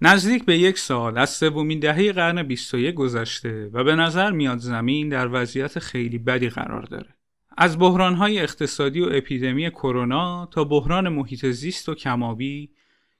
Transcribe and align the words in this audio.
نزدیک 0.00 0.44
به 0.44 0.58
یک 0.58 0.78
سال 0.78 1.18
از 1.18 1.30
سومین 1.30 1.80
دهه 1.80 2.12
قرن 2.12 2.42
21 2.42 2.94
گذشته 2.94 3.70
و 3.72 3.84
به 3.84 3.94
نظر 3.94 4.30
میاد 4.30 4.58
زمین 4.58 5.08
در 5.08 5.28
وضعیت 5.32 5.78
خیلی 5.78 6.18
بدی 6.18 6.48
قرار 6.48 6.82
داره. 6.82 7.14
از 7.58 7.78
بحرانهای 7.78 8.38
اقتصادی 8.38 9.00
و 9.00 9.08
اپیدمی 9.12 9.70
کرونا 9.70 10.46
تا 10.46 10.64
بحران 10.64 11.08
محیط 11.08 11.46
زیست 11.46 11.88
و 11.88 11.94
کمابی 11.94 12.70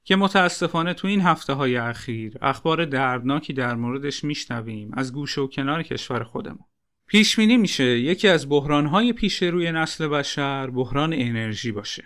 که 0.05 0.17
متاسفانه 0.17 0.95
تو 0.95 1.09
این 1.09 1.21
هفته 1.21 1.53
های 1.53 1.77
اخیر 1.77 2.33
اخبار 2.43 2.85
دردناکی 2.85 3.53
در 3.53 3.75
موردش 3.75 4.25
میشنویم 4.25 4.91
از 4.95 5.13
گوشه 5.13 5.41
و 5.41 5.47
کنار 5.47 5.83
کشور 5.83 6.23
خودمون. 6.25 6.65
پیش 7.07 7.39
میشه 7.39 7.85
یکی 7.85 8.29
از 8.29 8.49
بحرانهای 8.49 9.13
پیش 9.13 9.43
روی 9.43 9.73
نسل 9.73 10.09
بشر 10.09 10.71
بحران 10.71 11.13
انرژی 11.13 11.73
باشه. 11.73 12.05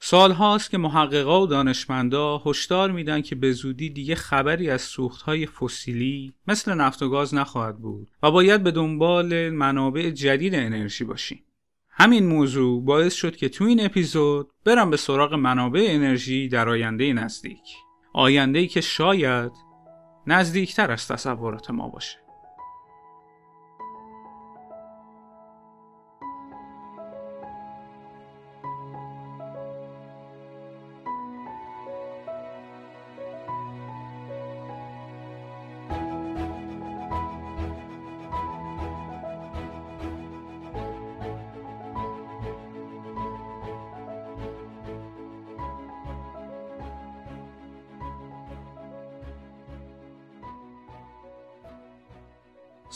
سال 0.00 0.32
هاست 0.32 0.70
که 0.70 0.78
محققا 0.78 1.42
و 1.42 1.46
دانشمندا 1.46 2.42
هشدار 2.46 2.90
میدن 2.90 3.22
که 3.22 3.34
به 3.34 3.52
زودی 3.52 3.90
دیگه 3.90 4.14
خبری 4.14 4.70
از 4.70 4.82
سوختهای 4.82 5.46
فسیلی 5.46 6.34
مثل 6.48 6.74
نفت 6.74 7.02
و 7.02 7.08
گاز 7.08 7.34
نخواهد 7.34 7.78
بود 7.78 8.08
و 8.22 8.30
باید 8.30 8.62
به 8.62 8.70
دنبال 8.70 9.50
منابع 9.50 10.10
جدید 10.10 10.54
انرژی 10.54 11.04
باشیم. 11.04 11.42
همین 11.90 12.26
موضوع 12.26 12.84
باعث 12.84 13.14
شد 13.14 13.36
که 13.36 13.48
تو 13.48 13.64
این 13.64 13.84
اپیزود 13.84 14.50
برم 14.64 14.90
به 14.90 14.96
سراغ 14.96 15.34
منابع 15.34 15.86
انرژی 15.88 16.48
در 16.48 16.68
آینده 16.68 17.12
نزدیک. 17.12 17.76
آینده 18.12 18.66
که 18.66 18.80
شاید 18.80 19.52
نزدیکتر 20.26 20.92
از 20.92 21.08
تصورات 21.08 21.70
ما 21.70 21.88
باشه. 21.88 22.25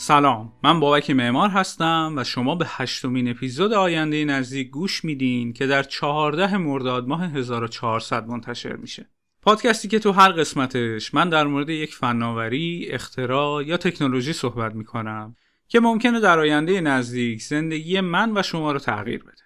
سلام 0.01 0.53
من 0.63 0.79
بابک 0.79 1.09
معمار 1.09 1.49
هستم 1.49 2.13
و 2.17 2.23
شما 2.23 2.55
به 2.55 2.65
هشتمین 2.67 3.29
اپیزود 3.29 3.73
آینده 3.73 4.25
نزدیک 4.25 4.69
گوش 4.69 5.05
میدین 5.05 5.53
که 5.53 5.67
در 5.67 5.83
چهارده 5.83 6.57
مرداد 6.57 7.07
ماه 7.07 7.23
1400 7.23 8.27
منتشر 8.27 8.75
میشه. 8.75 9.09
پادکستی 9.41 9.87
که 9.87 9.99
تو 9.99 10.11
هر 10.11 10.31
قسمتش 10.31 11.13
من 11.13 11.29
در 11.29 11.47
مورد 11.47 11.69
یک 11.69 11.95
فناوری، 11.95 12.87
اختراع 12.91 13.63
یا 13.63 13.77
تکنولوژی 13.77 14.33
صحبت 14.33 14.75
می‌کنم 14.75 15.35
که 15.67 15.79
ممکنه 15.79 16.19
در 16.19 16.39
آینده 16.39 16.81
نزدیک 16.81 17.41
زندگی 17.41 18.01
من 18.01 18.37
و 18.37 18.43
شما 18.43 18.71
رو 18.71 18.79
تغییر 18.79 19.23
بده. 19.23 19.43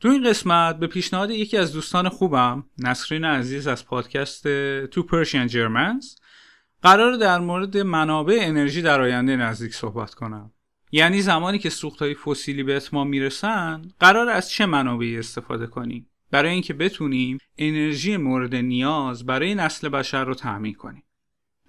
تو 0.00 0.08
این 0.08 0.28
قسمت 0.28 0.78
به 0.78 0.86
پیشنهاد 0.86 1.30
یکی 1.30 1.56
از 1.56 1.72
دوستان 1.72 2.08
خوبم 2.08 2.64
نسرین 2.78 3.24
عزیز 3.24 3.66
از 3.66 3.86
پادکست 3.86 4.48
تو 4.86 5.02
پرشین 5.02 5.46
جرمنز 5.46 6.14
قرار 6.82 7.16
در 7.16 7.38
مورد 7.38 7.78
منابع 7.78 8.38
انرژی 8.40 8.82
در 8.82 9.00
آینده 9.00 9.36
نزدیک 9.36 9.74
صحبت 9.74 10.14
کنم. 10.14 10.50
یعنی 10.92 11.22
زمانی 11.22 11.58
که 11.58 11.70
سوختهای 11.70 12.14
فسیلی 12.14 12.62
به 12.62 12.76
اتمام 12.76 13.08
می‌رسن 13.08 13.82
قرار 14.00 14.28
از 14.28 14.50
چه 14.50 14.66
منابعی 14.66 15.18
استفاده 15.18 15.66
کنیم؟ 15.66 16.06
برای 16.30 16.52
اینکه 16.52 16.74
بتونیم 16.74 17.38
انرژی 17.58 18.16
مورد 18.16 18.54
نیاز 18.54 19.26
برای 19.26 19.54
نسل 19.54 19.88
بشر 19.88 20.24
رو 20.24 20.34
تأمین 20.34 20.74
کنیم. 20.74 21.02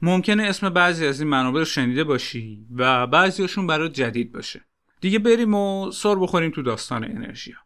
ممکنه 0.02 0.44
اسم 0.44 0.70
بعضی 0.70 1.08
از 1.08 1.22
این 1.22 1.30
منابع 1.30 1.60
رو 1.60 1.66
شنیده 1.66 2.04
باشی 2.04 2.66
و 2.76 3.08
بعضیاشون 3.08 3.68
برای 3.68 3.90
جدید 3.90 4.32
باشه. 4.32 4.62
دیگه 5.02 5.20
بریم 5.20 5.54
و 5.54 5.92
سر 5.92 6.16
بخوریم 6.16 6.52
تو 6.52 6.62
داستان 6.62 7.04
انرژی 7.04 7.52
ها. 7.52 7.63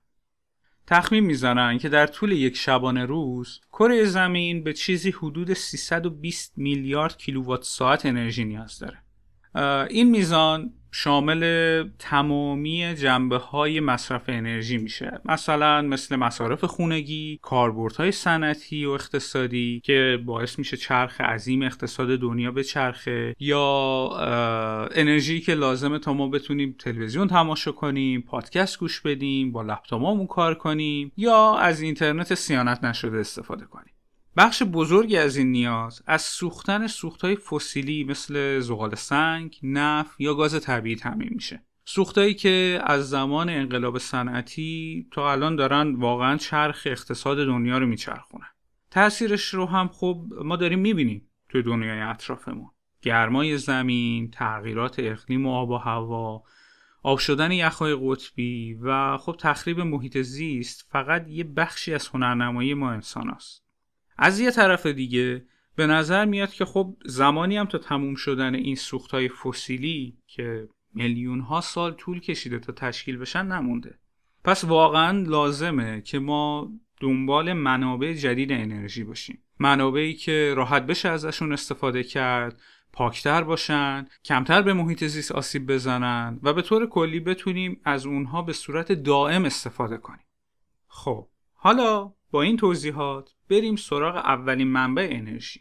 تخمین 0.88 1.24
می‌زنن 1.24 1.78
که 1.78 1.90
در 1.90 2.08
طول 2.08 2.32
یک 2.32 2.58
شبانه 2.58 3.06
روز 3.06 3.62
کره 3.72 4.06
زمین 4.06 4.64
به 4.64 4.74
چیزی 4.74 5.12
حدود 5.12 5.54
320 5.54 6.54
میلیارد 6.56 7.18
کیلووات 7.18 7.64
ساعت 7.64 8.06
انرژی 8.06 8.46
نیاز 8.46 8.80
داره. 8.80 9.07
این 9.90 10.10
میزان 10.10 10.74
شامل 10.92 11.84
تمامی 12.00 12.96
جنبه 12.96 13.38
های 13.38 13.80
مصرف 13.80 14.24
انرژی 14.28 14.78
میشه. 14.78 15.22
مثلا 15.26 15.82
مثل 15.82 16.16
مصارف 16.16 16.64
خونگی 16.64 17.40
کاربردهای 17.42 18.12
صنعتی 18.12 18.86
و 18.86 18.90
اقتصادی 18.90 19.82
که 19.84 20.20
باعث 20.26 20.60
میشه 20.60 20.78
چرخ 20.78 21.22
عظیم 21.22 21.62
اقتصاد 21.62 22.20
دنیا 22.20 22.52
به 22.52 22.64
چرخه 22.64 23.36
یا 23.40 24.10
انرژی 24.92 25.42
که 25.42 25.54
لازمه 25.54 26.00
تا 26.00 26.14
ما 26.14 26.28
بتونیم 26.28 26.76
تلویزیون 26.80 27.28
تماشا 27.28 27.72
کنیم 27.72 28.22
پادکست 28.22 28.80
گوش 28.80 29.02
بدیم 29.02 29.52
با 29.52 29.62
لپتاپمون 29.62 30.28
کار 30.28 30.56
کنیم 30.56 31.12
یا 31.18 31.56
از 31.56 31.82
اینترنت 31.82 32.34
سیانت 32.34 32.84
نشده 32.84 33.18
استفاده 33.18 33.66
کنیم. 33.66 33.97
بخش 34.38 34.64
بزرگی 34.64 35.18
از 35.18 35.38
این 35.38 35.52
نیاز 35.52 36.02
از 36.08 36.22
سوختن 36.22 36.88
سوختهای 36.88 37.36
فسیلی 37.36 38.04
مثل 38.04 38.60
زغال 38.60 38.96
سنگ، 38.96 39.60
نفت 39.64 40.22
یا 40.22 40.34
گاز 40.34 40.62
طبیعی 40.62 40.96
تامین 40.96 41.30
میشه. 41.32 41.64
سوختهایی 41.86 42.34
که 42.34 42.82
از 42.84 43.10
زمان 43.10 43.50
انقلاب 43.50 43.98
صنعتی 43.98 45.08
تا 45.12 45.32
الان 45.32 45.56
دارن 45.56 45.96
واقعا 45.96 46.38
چرخ 46.38 46.82
اقتصاد 46.86 47.38
دنیا 47.38 47.78
رو 47.78 47.88
میچرخونن. 47.88 48.48
تاثیرش 48.92 49.54
رو 49.54 49.66
هم 49.66 49.88
خب 49.88 50.26
ما 50.44 50.56
داریم 50.56 50.80
می‌بینیم 50.80 51.30
توی 51.50 51.62
دنیای 51.64 52.00
اطرافمون. 52.00 52.70
گرمای 53.02 53.58
زمین، 53.58 54.32
تغییرات 54.32 54.96
اقلیم 55.00 55.46
و 55.46 55.52
آب 55.52 55.70
و 55.70 55.78
هوا، 55.78 56.44
آب 57.04 57.20
شدن 57.20 57.52
یخهای 57.52 57.98
قطبی 58.02 58.74
و 58.74 59.18
خب 59.18 59.36
تخریب 59.40 59.80
محیط 59.80 60.18
زیست 60.18 60.88
فقط 60.92 61.28
یه 61.28 61.44
بخشی 61.44 61.94
از 61.94 62.08
هنرنمایی 62.08 62.74
ما 62.74 62.92
انسان 62.92 63.30
است. 63.30 63.67
از 64.18 64.40
یه 64.40 64.52
طرف 64.52 64.86
دیگه 64.86 65.46
به 65.76 65.88
نظر 65.88 66.26
میاد 66.26 66.54
که 66.54 66.66
خب 66.66 66.98
زمانی 67.06 67.58
هم 67.58 67.66
تا 67.66 67.78
تموم 67.78 68.16
شدن 68.16 68.56
این 68.56 68.76
سوخت 68.76 69.12
های 69.12 69.30
فسیلی 69.30 70.18
که 70.28 70.70
میلیون 70.94 71.40
ها 71.40 71.62
سال 71.62 71.94
طول 71.94 72.20
کشیده 72.20 72.60
تا 72.60 72.74
تشکیل 72.74 73.18
بشن 73.18 73.46
نمونده. 73.46 74.00
پس 74.44 74.64
واقعا 74.64 75.20
لازمه 75.22 76.02
که 76.02 76.20
ما 76.20 76.72
دنبال 77.00 77.54
منابع 77.54 78.14
جدید 78.14 78.52
انرژی 78.52 79.04
باشیم. 79.04 79.44
منابعی 79.60 80.14
که 80.14 80.54
راحت 80.58 80.86
بشه 80.86 81.10
ازشون 81.10 81.54
استفاده 81.54 82.04
کرد 82.04 82.62
پاکتر 82.94 83.44
باشن 83.44 84.08
کمتر 84.26 84.62
به 84.62 84.74
محیط 84.74 85.04
زیست 85.04 85.32
آسیب 85.32 85.72
بزنن 85.72 86.40
و 86.44 86.54
به 86.54 86.62
طور 86.62 86.90
کلی 86.90 87.20
بتونیم 87.20 87.82
از 87.84 88.06
اونها 88.06 88.42
به 88.42 88.54
صورت 88.54 88.92
دائم 88.92 89.46
استفاده 89.46 89.98
کنیم. 89.98 90.26
خب 90.88 91.28
حالا 91.54 92.14
با 92.32 92.42
این 92.42 92.58
توضیحات 92.58 93.36
بریم 93.50 93.76
سراغ 93.76 94.16
اولین 94.16 94.68
منبع 94.68 95.08
انرژی. 95.12 95.60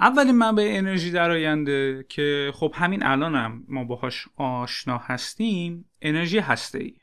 اولین 0.00 0.34
منبع 0.34 0.66
انرژی 0.70 1.10
در 1.10 1.30
آینده 1.30 2.06
که 2.08 2.52
خب 2.54 2.74
همین 2.76 3.02
الان 3.02 3.34
هم 3.34 3.64
ما 3.68 3.84
باهاش 3.84 4.28
آشنا 4.36 4.98
هستیم 4.98 5.90
انرژی 6.02 6.38
هسته 6.38 6.78
ای 6.78 6.94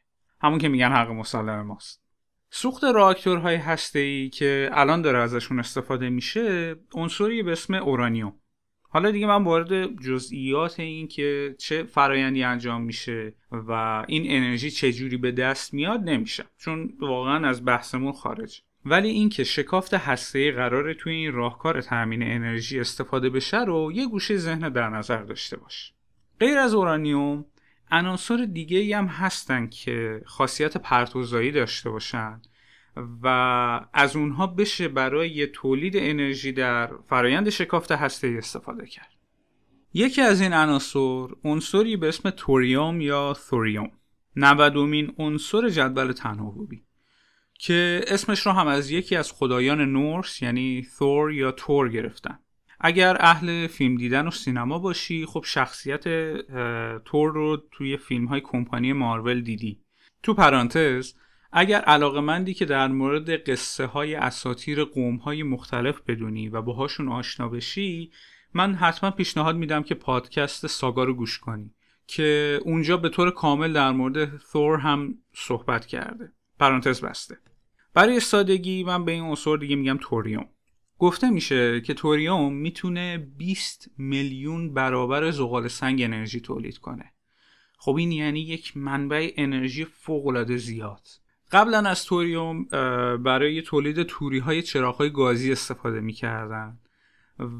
همون 0.41 0.59
که 0.59 0.69
میگن 0.69 0.91
حق 0.91 1.09
مسلم 1.09 1.61
ماست. 1.61 2.01
سوخت 2.50 2.83
راکتورهای 2.83 3.56
هسته 3.56 4.00
ای 4.00 4.29
که 4.29 4.69
الان 4.72 5.01
داره 5.01 5.19
ازشون 5.19 5.59
استفاده 5.59 6.09
میشه 6.09 6.75
عنصری 6.94 7.44
به 7.44 7.51
اسم 7.51 7.73
اورانیوم. 7.73 8.33
حالا 8.81 9.12
دیگه 9.12 9.27
من 9.27 9.44
وارد 9.44 10.00
جزئیات 10.01 10.79
این 10.79 11.07
که 11.07 11.56
چه 11.59 11.83
فرایندی 11.83 12.44
انجام 12.44 12.81
میشه 12.81 13.33
و 13.51 13.72
این 14.07 14.23
انرژی 14.27 14.72
چه 14.72 14.94
جوری 14.94 15.17
به 15.17 15.31
دست 15.31 15.73
میاد 15.73 16.09
نمیشه 16.09 16.45
چون 16.57 16.94
واقعا 17.00 17.47
از 17.47 17.66
بحثمون 17.66 18.12
خارج 18.12 18.62
ولی 18.85 19.09
اینکه 19.09 19.44
شکافت 19.44 19.94
هسته 19.94 20.51
قراره 20.51 20.94
توی 20.94 21.13
این 21.13 21.31
راهکار 21.31 21.81
تامین 21.81 22.23
انرژی 22.23 22.79
استفاده 22.79 23.29
بشه 23.29 23.63
رو 23.63 23.92
یه 23.92 24.07
گوشه 24.07 24.38
ذهن 24.38 24.69
در 24.69 24.89
نظر 24.89 25.24
داشته 25.24 25.57
باش. 25.57 25.94
غیر 26.39 26.57
از 26.57 26.74
اورانیوم 26.74 27.45
عناصر 27.92 28.48
دیگه 28.54 28.98
هم 28.98 29.06
هستن 29.06 29.68
که 29.68 30.21
خاصیت 30.25 30.77
پرتوزایی 30.77 31.51
داشته 31.51 31.89
باشن 31.89 32.42
و 33.24 33.27
از 33.94 34.15
اونها 34.15 34.48
بشه 34.48 34.88
برای 34.88 35.48
تولید 35.48 35.94
انرژی 35.98 36.51
در 36.51 36.89
فرایند 37.09 37.50
شکافت 37.50 37.92
هسته 37.92 38.36
استفاده 38.38 38.86
کرد. 38.86 39.09
یکی 39.94 40.21
از 40.21 40.42
این 40.42 40.54
عناصر 40.54 41.27
عنصری 41.44 41.98
به 41.98 42.07
اسم 42.07 42.30
توریوم 42.30 43.01
یا 43.01 43.33
ثوریوم 43.38 43.92
نودمین 44.36 45.13
عنصر 45.18 45.69
جدول 45.69 46.12
تناوبی. 46.12 46.83
که 47.60 48.02
اسمش 48.07 48.40
رو 48.40 48.52
هم 48.52 48.68
از 48.68 48.92
یکی 48.92 49.16
از 49.16 49.31
خدایان 49.31 49.81
نورس 49.81 50.42
یعنی 50.42 50.88
ثور 50.98 51.31
یا 51.31 51.52
تور 51.52 51.90
گرفتن. 51.90 52.40
اگر 52.80 53.18
اهل 53.19 53.68
فیلم 53.68 53.98
دیدن 53.98 54.28
و 54.28 54.31
سینما 54.31 54.80
باشی 54.80 55.25
خب 55.25 55.44
شخصیت 55.48 56.04
تور 56.98 57.34
رو 57.34 57.63
توی 57.72 57.98
فیلم 57.98 58.25
های 58.25 58.42
کمپانی 58.42 58.94
مارول 58.94 59.42
دیدی. 59.42 59.81
تو 60.24 60.34
پرانتز 60.34 61.13
اگر 61.52 61.81
علاقه 61.81 62.19
مندی 62.19 62.54
که 62.54 62.66
در 62.66 62.88
مورد 62.88 63.50
قصه 63.50 63.86
های 63.86 64.16
اساتیر 64.16 64.84
قوم 64.84 65.16
های 65.16 65.44
مختلف 65.44 66.02
بدونی 66.07 66.50
و 66.50 66.62
باهاشون 66.62 67.10
آشنا 67.10 67.50
بشی 67.50 68.12
من 68.54 68.75
حتما 68.75 69.12
پیشنهاد 69.12 69.56
میدم 69.56 69.84
که 69.84 69.96
پادکست 69.96 70.68
ساگا 70.68 71.04
رو 71.04 71.13
گوش 71.13 71.40
کنی 71.40 71.72
که 72.07 72.60
اونجا 72.66 72.98
به 72.98 73.10
طور 73.10 73.31
کامل 73.31 73.74
در 73.74 73.92
مورد 73.92 74.38
ثور 74.38 74.80
هم 74.80 75.16
صحبت 75.34 75.86
کرده. 75.86 76.34
پرانتز 76.60 77.02
بسته. 77.02 77.38
برای 77.94 78.19
سادگی 78.19 78.84
من 78.84 79.06
به 79.06 79.12
این 79.12 79.24
عنصر 79.24 79.57
دیگه 79.57 79.75
میگم 79.75 79.98
توریوم 80.02 80.50
گفته 81.00 81.30
میشه 81.30 81.81
که 81.81 81.94
توریوم 81.94 82.54
می‌تونه 82.54 83.18
20 83.18 83.92
میلیون 83.98 84.74
برابر 84.74 85.31
زغال 85.31 85.68
سنگ 85.68 86.02
انرژی 86.02 86.40
تولید 86.40 86.78
کنه. 86.78 87.12
خب 87.78 87.96
این 87.96 88.12
یعنی 88.12 88.40
یک 88.40 88.78
منبع 88.78 89.31
انرژی 89.38 89.86
فوق 89.86 90.28
العاده 90.28 90.57
زیاد. 90.57 91.07
قبلا 91.52 91.78
از 91.78 92.06
توریوم 92.06 92.63
برای 93.24 93.62
تولید 93.62 94.04
توری 94.04 94.40
های 94.40 94.62
چراغ 94.62 94.96
های 94.96 95.10
گازی 95.10 95.52
استفاده 95.52 96.00
می‌کردن 96.00 96.80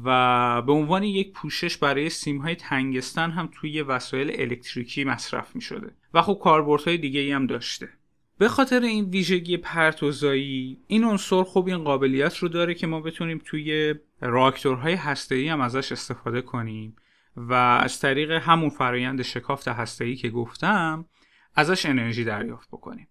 و 0.04 0.62
به 0.62 0.72
عنوان 0.72 1.02
یک 1.02 1.32
پوشش 1.32 1.76
برای 1.76 2.10
سیم 2.10 2.38
های 2.38 2.54
تنگستن 2.54 3.30
هم 3.30 3.48
توی 3.52 3.82
وسایل 3.82 4.40
الکتریکی 4.40 5.04
مصرف 5.04 5.56
می 5.56 5.62
شده 5.62 5.96
و 6.14 6.22
خب 6.22 6.40
کاربردهای 6.42 6.98
دیگه 6.98 7.20
ای 7.20 7.32
هم 7.32 7.46
داشته. 7.46 7.88
به 8.38 8.48
خاطر 8.48 8.80
این 8.80 9.04
ویژگی 9.04 9.56
پرتوزایی 9.56 10.78
این 10.86 11.04
عنصر 11.04 11.42
خوب 11.42 11.66
این 11.66 11.84
قابلیت 11.84 12.36
رو 12.36 12.48
داره 12.48 12.74
که 12.74 12.86
ما 12.86 13.00
بتونیم 13.00 13.40
توی 13.44 13.94
راکتورهای 14.20 14.94
هسته‌ای 14.94 15.48
هم 15.48 15.60
ازش 15.60 15.92
استفاده 15.92 16.42
کنیم 16.42 16.96
و 17.36 17.52
از 17.52 18.00
طریق 18.00 18.30
همون 18.30 18.70
فرایند 18.70 19.22
شکافت 19.22 19.68
هسته‌ای 19.68 20.16
که 20.16 20.30
گفتم 20.30 21.04
ازش 21.54 21.86
انرژی 21.86 22.24
دریافت 22.24 22.68
بکنیم. 22.68 23.08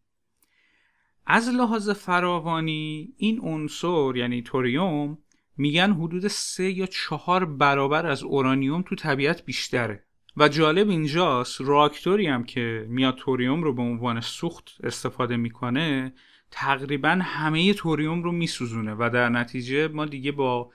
از 1.25 1.50
لحاظ 1.50 1.89
فراوانی 1.89 3.13
این 3.18 3.39
عنصر 3.42 4.16
یعنی 4.16 4.42
توریوم 4.42 5.18
میگن 5.57 5.94
حدود 5.94 6.27
سه 6.27 6.72
یا 6.72 6.86
چهار 6.86 7.45
برابر 7.45 8.06
از 8.06 8.24
اورانیوم 8.24 8.81
تو 8.81 8.95
طبیعت 8.95 9.45
بیشتره. 9.45 10.04
و 10.38 10.48
جالب 10.48 10.90
اینجاست 10.90 11.62
راکتوری 11.62 12.28
هم 12.28 12.44
که 12.44 12.86
میاد 12.90 13.16
توریوم 13.16 13.64
رو 13.64 13.74
به 13.74 13.82
عنوان 13.82 14.22
سوخت 14.22 14.78
استفاده 14.84 15.38
می‌کنه 15.38 16.14
تقریبا 16.52 17.20
همه 17.22 17.74
توریوم 17.74 18.24
رو 18.24 18.32
میسوزونه 18.32 18.96
و 19.00 19.10
در 19.14 19.30
نتیجه 19.30 19.88
ما 19.88 20.06
دیگه 20.06 20.32
با 20.32 20.72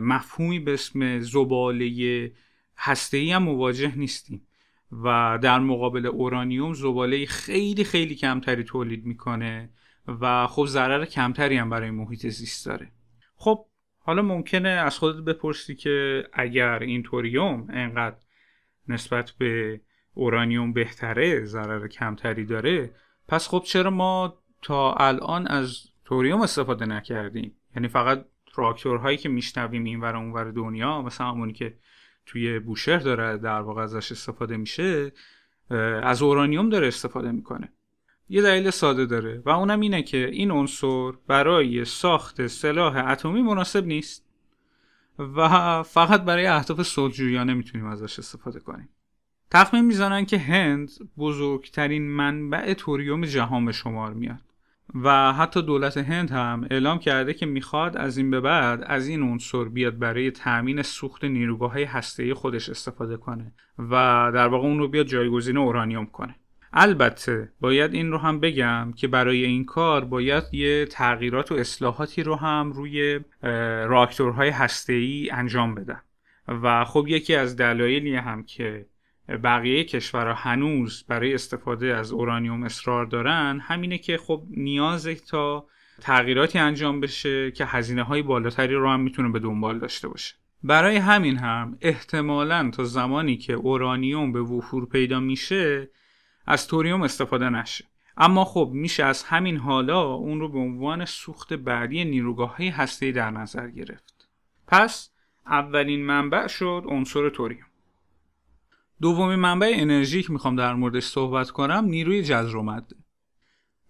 مفهومی 0.00 0.58
به 0.58 0.72
اسم 0.74 1.20
زباله 1.20 2.32
هسته‌ای 2.76 3.32
هم 3.32 3.42
مواجه 3.42 3.98
نیستیم 3.98 4.46
و 4.92 5.38
در 5.42 5.58
مقابل 5.58 6.06
اورانیوم 6.06 6.74
زباله 6.74 7.26
خیلی 7.26 7.84
خیلی 7.84 8.14
کمتری 8.14 8.64
تولید 8.64 9.06
می‌کنه 9.06 9.70
و 10.20 10.46
خب 10.46 10.66
ضرر 10.66 11.04
کمتری 11.04 11.56
هم 11.56 11.70
برای 11.70 11.90
محیط 11.90 12.26
زیست 12.26 12.66
داره. 12.66 12.92
خب 13.36 13.64
حالا 13.98 14.22
ممکنه 14.22 14.68
از 14.68 14.98
خودت 14.98 15.24
بپرسی 15.24 15.74
که 15.74 16.24
اگر 16.32 16.78
این 16.78 17.02
توریوم 17.02 17.66
انقدر 17.70 18.16
نسبت 18.88 19.30
به 19.30 19.80
اورانیوم 20.14 20.72
بهتره 20.72 21.44
ضرر 21.44 21.88
کمتری 21.88 22.44
داره. 22.44 22.90
پس 23.28 23.48
خب 23.48 23.62
چرا 23.66 23.90
ما 23.90 24.38
تا 24.62 24.92
الان 24.92 25.46
از 25.46 25.88
توریوم 26.04 26.40
استفاده 26.40 26.86
نکردیم؟ 26.86 27.56
یعنی 27.76 27.88
فقط 27.88 28.24
راکتورهایی 28.54 29.16
که 29.16 29.28
میشنویم 29.28 29.84
این 29.84 30.00
ور 30.00 30.16
اونور 30.16 30.50
دنیا 30.50 31.02
مثلا 31.02 31.26
همونی 31.26 31.52
که 31.52 31.74
توی 32.26 32.58
بوشهر 32.58 32.98
داره 32.98 33.36
در 33.36 33.60
واقع 33.60 33.82
ازش 33.82 34.12
استفاده 34.12 34.56
میشه 34.56 35.12
از 36.02 36.22
اورانیوم 36.22 36.68
داره 36.68 36.86
استفاده 36.86 37.32
می‌کنه. 37.32 37.72
یه 38.28 38.42
دلیل 38.42 38.70
ساده 38.70 39.06
داره 39.06 39.42
و 39.44 39.50
اونم 39.50 39.80
اینه 39.80 40.02
که 40.02 40.26
این 40.26 40.50
عنصر 40.50 41.12
برای 41.26 41.84
ساخت 41.84 42.46
سلاح 42.46 43.08
اتمی 43.08 43.42
مناسب 43.42 43.86
نیست. 43.86 44.27
و 45.18 45.82
فقط 45.82 46.24
برای 46.24 46.46
اهداف 46.46 46.82
صلحجویانه 46.82 47.54
می‌تونیم 47.54 47.86
ازش 47.86 48.18
استفاده 48.18 48.60
کنیم. 48.60 48.88
تخمین 49.50 49.84
می‌زنن 49.84 50.24
که 50.24 50.38
هند 50.38 50.90
بزرگترین 51.18 52.10
منبع 52.10 52.74
توریوم 52.74 53.24
جهان 53.24 53.64
به 53.64 53.72
شمار 53.72 54.14
میاد. 54.14 54.40
و 54.94 55.32
حتی 55.32 55.62
دولت 55.62 55.96
هند 55.96 56.30
هم 56.30 56.66
اعلام 56.70 56.98
کرده 56.98 57.34
که 57.34 57.46
می‌خواد 57.46 57.96
از 57.96 58.18
این 58.18 58.30
به 58.30 58.40
بعد 58.40 58.84
از 58.86 59.08
این 59.08 59.22
عنصر 59.22 59.64
بیاد 59.64 59.98
برای 59.98 60.30
تأمین 60.30 60.82
سوخت 60.82 61.24
نیروگاه 61.24 61.72
های 61.72 61.84
هسته 61.84 62.34
خودش 62.34 62.68
استفاده 62.68 63.16
کنه 63.16 63.52
و 63.78 63.92
در 64.34 64.48
واقع 64.48 64.66
اون 64.66 64.78
رو 64.78 64.88
بیاد 64.88 65.06
جایگزین 65.06 65.56
اورانیوم 65.56 66.06
کنه. 66.06 66.36
البته 66.72 67.52
باید 67.60 67.94
این 67.94 68.10
رو 68.10 68.18
هم 68.18 68.40
بگم 68.40 68.92
که 68.96 69.08
برای 69.08 69.44
این 69.44 69.64
کار 69.64 70.04
باید 70.04 70.44
یه 70.52 70.86
تغییرات 70.86 71.52
و 71.52 71.54
اصلاحاتی 71.54 72.22
رو 72.22 72.34
هم 72.34 72.72
روی 72.72 73.20
راکتورهای 73.88 74.48
هسته‌ای 74.48 75.30
انجام 75.32 75.74
بدن 75.74 76.00
و 76.48 76.84
خب 76.84 77.04
یکی 77.08 77.34
از 77.34 77.56
دلایلی 77.56 78.16
هم 78.16 78.42
که 78.42 78.86
بقیه 79.28 79.84
کشورها 79.84 80.34
هنوز 80.34 81.04
برای 81.08 81.34
استفاده 81.34 81.96
از 81.96 82.12
اورانیوم 82.12 82.62
اصرار 82.62 83.06
دارن 83.06 83.60
همینه 83.62 83.98
که 83.98 84.18
خب 84.18 84.42
نیاز 84.50 85.06
تا 85.06 85.66
تغییراتی 86.00 86.58
انجام 86.58 87.00
بشه 87.00 87.50
که 87.50 87.64
هزینه 87.64 88.02
های 88.02 88.22
بالاتری 88.22 88.74
رو 88.74 88.90
هم 88.90 89.00
می‌تونه 89.00 89.28
به 89.28 89.38
دنبال 89.38 89.78
داشته 89.78 90.08
باشه. 90.08 90.34
برای 90.62 90.96
همین 90.96 91.36
هم 91.36 91.78
احتمالا 91.80 92.70
تا 92.70 92.84
زمانی 92.84 93.36
که 93.36 93.52
اورانیوم 93.52 94.32
به 94.32 94.40
وفور 94.40 94.86
پیدا 94.86 95.20
میشه 95.20 95.90
از 96.50 96.66
توریوم 96.66 97.02
استفاده 97.02 97.48
نشه. 97.48 97.84
اما 98.16 98.44
خب 98.44 98.70
میشه 98.74 99.04
از 99.04 99.22
همین 99.22 99.56
حالا 99.56 100.02
اون 100.02 100.40
رو 100.40 100.48
به 100.48 100.58
عنوان 100.58 101.04
سوخت 101.04 101.52
بعدی 101.52 102.04
نیروگاه 102.04 102.56
های 102.56 102.68
هسته 102.68 103.12
در 103.12 103.30
نظر 103.30 103.70
گرفت. 103.70 104.28
پس 104.66 105.10
اولین 105.46 106.06
منبع 106.06 106.46
شد 106.46 106.84
عنصر 106.88 107.28
توریوم. 107.28 107.66
دومین 109.00 109.38
منبع 109.38 109.72
انرژی 109.74 110.22
که 110.22 110.32
می‌خوام 110.32 110.56
در 110.56 110.74
موردش 110.74 111.04
صحبت 111.04 111.50
کنم 111.50 111.84
نیروی 111.84 112.22
جذر 112.22 112.56
و 112.56 112.80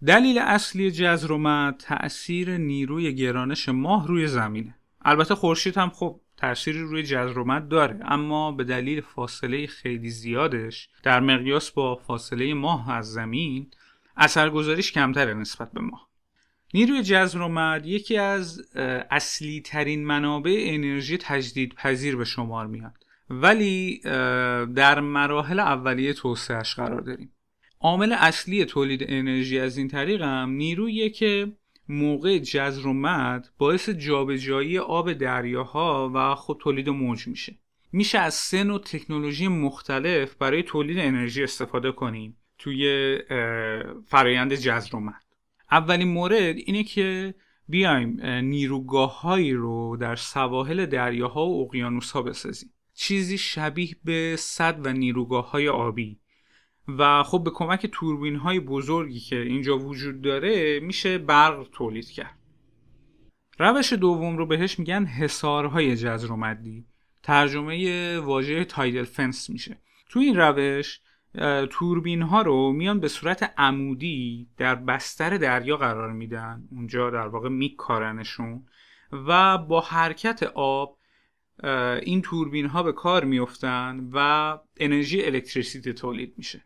دلیل 0.05 0.37
اصلی 0.37 0.91
جذر 0.91 1.31
و 1.31 1.37
مد 1.37 1.75
تأثیر 1.79 2.57
نیروی 2.57 3.15
گرانش 3.15 3.69
ماه 3.69 4.07
روی 4.07 4.27
زمینه. 4.27 4.75
البته 5.01 5.35
خورشید 5.35 5.77
هم 5.77 5.89
خب 5.89 6.19
تأثیری 6.39 6.81
روی 6.81 7.03
جذر 7.03 7.59
داره 7.59 7.99
اما 8.03 8.51
به 8.51 8.63
دلیل 8.63 9.01
فاصله 9.01 9.67
خیلی 9.67 10.09
زیادش 10.09 10.89
در 11.03 11.19
مقیاس 11.19 11.71
با 11.71 11.95
فاصله 11.95 12.53
ماه 12.53 12.91
از 12.91 13.11
زمین 13.11 13.71
اثرگذاریش 14.17 14.91
کمتره 14.91 15.33
نسبت 15.33 15.71
به 15.71 15.81
ماه. 15.81 16.09
نیروی 16.73 17.03
جذر 17.03 17.81
یکی 17.85 18.17
از 18.17 18.61
اصلی 19.11 19.61
ترین 19.61 20.05
منابع 20.05 20.55
انرژی 20.59 21.17
تجدید 21.17 21.73
پذیر 21.73 22.15
به 22.15 22.25
شمار 22.25 22.67
میاد. 22.67 23.03
ولی 23.29 23.99
در 24.75 24.99
مراحل 24.99 25.59
اولیه 25.59 26.13
توسعهش 26.13 26.75
قرار 26.75 27.01
داریم. 27.01 27.31
عامل 27.79 28.13
اصلی 28.13 28.65
تولید 28.65 29.03
انرژی 29.07 29.59
از 29.59 29.77
این 29.77 29.87
طریق 29.87 30.21
هم 30.21 30.49
نیرویی 30.49 31.09
که 31.09 31.51
موقع 31.89 32.39
جزر 32.39 32.87
و 32.87 32.93
مد 32.93 33.49
باعث 33.57 33.89
جابجایی 33.89 34.77
آب 34.77 35.13
دریاها 35.13 36.11
و 36.13 36.35
خود 36.35 36.57
تولید 36.59 36.89
موج 36.89 37.27
میشه. 37.27 37.55
میشه 37.91 38.19
از 38.19 38.33
سه 38.33 38.63
نوع 38.63 38.79
تکنولوژی 38.79 39.47
مختلف 39.47 40.35
برای 40.35 40.63
تولید 40.63 40.99
انرژی 40.99 41.43
استفاده 41.43 41.91
کنیم 41.91 42.37
توی 42.57 43.17
فرایند 44.07 44.55
جزر 44.55 44.95
و 44.95 44.99
مد. 44.99 45.23
اولین 45.71 46.07
مورد 46.07 46.55
اینه 46.57 46.83
که 46.83 47.33
بیایم 47.67 48.25
نیروگاه 48.25 49.21
هایی 49.21 49.53
رو 49.53 49.97
در 49.97 50.15
سواحل 50.15 50.85
دریاها 50.85 51.45
و 51.45 51.65
اقیانوس 51.65 52.11
ها 52.11 52.21
بسازیم. 52.21 52.69
چیزی 52.93 53.37
شبیه 53.37 53.95
به 54.03 54.35
صد 54.39 54.85
و 54.85 54.93
نیروگاه 54.93 55.51
های 55.51 55.69
آبی 55.69 56.19
و 56.97 57.23
خب 57.23 57.43
به 57.43 57.51
کمک 57.51 57.85
توربین 57.85 58.35
های 58.35 58.59
بزرگی 58.59 59.19
که 59.19 59.41
اینجا 59.41 59.77
وجود 59.77 60.21
داره 60.21 60.79
میشه 60.79 61.17
برق 61.17 61.67
تولید 61.71 62.09
کرد. 62.09 62.37
روش 63.59 63.93
دوم 63.93 64.37
رو 64.37 64.45
بهش 64.45 64.79
میگن 64.79 65.05
حسارهای 65.05 65.95
جزر 65.95 66.31
و 66.31 66.35
مدی 66.35 66.85
ترجمه 67.23 68.19
واژه 68.19 68.65
تایدل 68.65 69.03
فنس 69.03 69.49
میشه. 69.49 69.77
تو 70.09 70.19
این 70.19 70.35
روش 70.35 71.01
توربین 71.69 72.21
ها 72.21 72.41
رو 72.41 72.71
میان 72.71 72.99
به 72.99 73.07
صورت 73.07 73.53
عمودی 73.57 74.47
در 74.57 74.75
بستر 74.75 75.37
دریا 75.37 75.77
قرار 75.77 76.11
میدن. 76.11 76.67
اونجا 76.71 77.09
در 77.09 77.27
واقع 77.27 77.49
میکارنشون 77.49 78.65
و 79.11 79.57
با 79.57 79.81
حرکت 79.81 80.43
آب 80.55 80.97
این 82.03 82.21
توربین 82.21 82.65
ها 82.65 82.83
به 82.83 82.91
کار 82.91 83.25
میفتن 83.25 84.09
و 84.13 84.57
انرژی 84.77 85.25
الکتریسیته 85.25 85.93
تولید 85.93 86.33
میشه. 86.37 86.63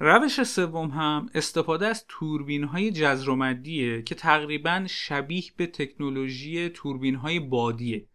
روش 0.00 0.42
سوم 0.42 0.90
هم 0.90 1.26
استفاده 1.34 1.86
از 1.86 2.04
توربین 2.08 2.64
های 2.64 2.90
جزرومدیه 2.90 4.02
که 4.02 4.14
تقریبا 4.14 4.84
شبیه 4.88 5.44
به 5.56 5.66
تکنولوژی 5.66 6.68
توربین 6.68 7.14
های 7.14 7.40
بادیه. 7.40 8.06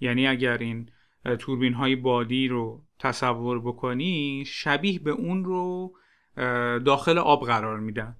یعنی 0.00 0.26
اگر 0.26 0.58
این 0.58 0.90
توربین 1.38 1.74
های 1.74 1.96
بادی 1.96 2.48
رو 2.48 2.82
تصور 2.98 3.60
بکنی 3.60 4.44
شبیه 4.46 4.98
به 4.98 5.10
اون 5.10 5.44
رو 5.44 5.96
داخل 6.84 7.18
آب 7.18 7.46
قرار 7.46 7.80
میدن 7.80 8.16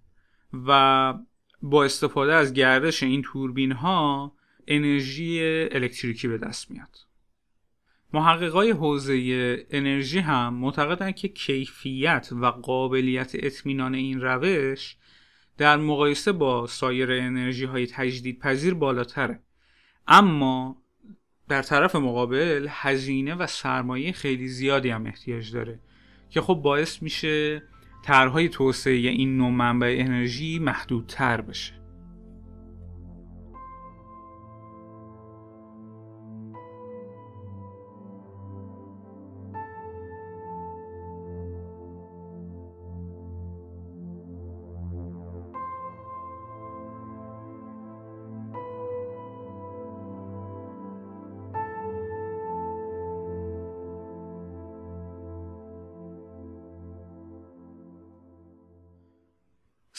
و 0.66 1.14
با 1.62 1.84
استفاده 1.84 2.34
از 2.34 2.52
گردش 2.52 3.02
این 3.02 3.22
توربین 3.22 3.72
ها 3.72 4.32
انرژی 4.66 5.40
الکتریکی 5.72 6.28
به 6.28 6.38
دست 6.38 6.70
میاد. 6.70 7.05
محققای 8.16 8.70
حوزه 8.70 9.66
انرژی 9.70 10.18
هم 10.18 10.54
معتقدند 10.54 11.14
که 11.14 11.28
کیفیت 11.28 12.28
و 12.32 12.46
قابلیت 12.46 13.32
اطمینان 13.34 13.94
این 13.94 14.20
روش 14.20 14.96
در 15.58 15.76
مقایسه 15.76 16.32
با 16.32 16.66
سایر 16.66 17.12
انرژی 17.12 17.64
های 17.64 17.86
تجدید 17.86 18.38
پذیر 18.38 18.74
بالاتره. 18.74 19.40
اما 20.08 20.82
در 21.48 21.62
طرف 21.62 21.96
مقابل 21.96 22.66
هزینه 22.70 23.34
و 23.34 23.46
سرمایه 23.46 24.12
خیلی 24.12 24.48
زیادی 24.48 24.90
هم 24.90 25.06
احتیاج 25.06 25.52
داره 25.52 25.80
که 26.30 26.40
خب 26.40 26.54
باعث 26.54 27.02
میشه 27.02 27.62
طرحهای 28.04 28.48
توسعه 28.48 28.92
این 28.92 29.36
نوع 29.36 29.50
منبع 29.50 29.96
انرژی 29.98 30.58
محدودتر 30.58 31.40
بشه. 31.40 31.72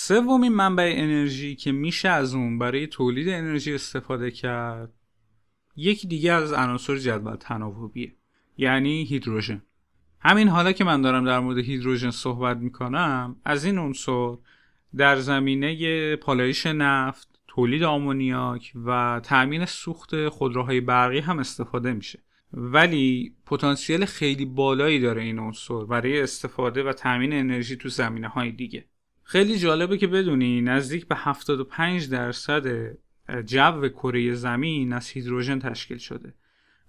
سومین 0.07 0.53
منبع 0.53 0.93
انرژی 0.97 1.55
که 1.55 1.71
میشه 1.71 2.09
از 2.09 2.35
اون 2.35 2.59
برای 2.59 2.87
تولید 2.87 3.29
انرژی 3.29 3.75
استفاده 3.75 4.31
کرد 4.31 4.93
یکی 5.75 6.07
دیگه 6.07 6.31
از 6.31 6.53
عناصر 6.53 6.97
جدول 6.97 7.35
تناوبیه 7.35 8.15
یعنی 8.57 9.03
هیدروژن. 9.03 9.61
همین 10.19 10.47
حالا 10.47 10.71
که 10.71 10.83
من 10.83 11.01
دارم 11.01 11.25
در 11.25 11.39
مورد 11.39 11.57
هیدروژن 11.57 12.09
صحبت 12.09 12.57
می‌کنم 12.57 13.35
از 13.45 13.65
این 13.65 13.77
عنصر 13.77 14.37
در 14.95 15.15
زمینه 15.15 16.15
پالایش 16.15 16.65
نفت 16.65 17.39
تولید 17.47 17.83
آمونیاک 17.83 18.73
و 18.85 19.21
تأمین 19.23 19.65
سوخت 19.65 20.29
خودروهای 20.29 20.81
برقی 20.81 21.19
هم 21.19 21.39
استفاده 21.39 21.93
میشه. 21.93 22.19
ولی 22.53 23.35
پتانسیل 23.45 24.05
خیلی 24.05 24.45
بالایی 24.45 24.99
داره 24.99 25.21
این 25.21 25.39
عنصر 25.39 25.85
برای 25.85 26.21
استفاده 26.21 26.83
و 26.83 26.93
تأمین 26.93 27.33
انرژی 27.33 27.75
تو 27.75 27.89
زمینه 27.89 28.27
های 28.27 28.51
دیگه. 28.51 28.85
خیلی 29.29 29.57
جالبه 29.57 29.97
که 29.97 30.07
بدونی 30.07 30.61
نزدیک 30.61 31.07
به 31.07 31.15
75 31.15 32.09
درصد 32.09 32.97
جو 33.45 33.89
کره 33.89 34.33
زمین 34.33 34.93
از 34.93 35.09
هیدروژن 35.09 35.59
تشکیل 35.59 35.97
شده. 35.97 36.33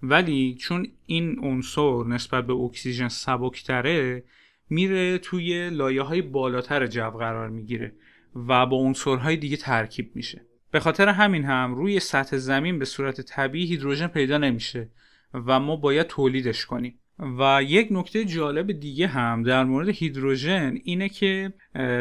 ولی 0.03 0.55
چون 0.59 0.87
این 1.05 1.39
عنصر 1.39 2.03
نسبت 2.03 2.47
به 2.47 2.53
اکسیژن 2.53 3.07
سبکتره 3.07 4.23
میره 4.69 5.17
توی 5.17 5.69
لایه 5.69 6.01
های 6.01 6.21
بالاتر 6.21 6.87
جو 6.87 7.09
قرار 7.09 7.49
می‌گیره 7.49 7.93
و 8.35 8.65
با 8.65 8.77
عنصرهای 8.77 9.37
دیگه 9.37 9.57
ترکیب 9.57 10.11
میشه. 10.15 10.41
به 10.71 10.79
خاطر 10.79 11.09
همین 11.09 11.43
هم 11.43 11.75
روی 11.75 11.99
سطح 11.99 12.37
زمین 12.37 12.79
به 12.79 12.85
صورت 12.85 13.21
طبیعی 13.21 13.65
هیدروژن 13.65 14.07
پیدا 14.07 14.37
نمیشه 14.37 14.89
و 15.33 15.59
ما 15.59 15.75
باید 15.75 16.07
تولیدش 16.07 16.65
کنیم. 16.65 16.98
و 17.19 17.63
یک 17.63 17.87
نکته 17.91 18.25
جالب 18.25 18.71
دیگه 18.71 19.07
هم 19.07 19.43
در 19.43 19.63
مورد 19.63 19.89
هیدروژن 19.89 20.77
اینه 20.83 21.09
که 21.09 21.53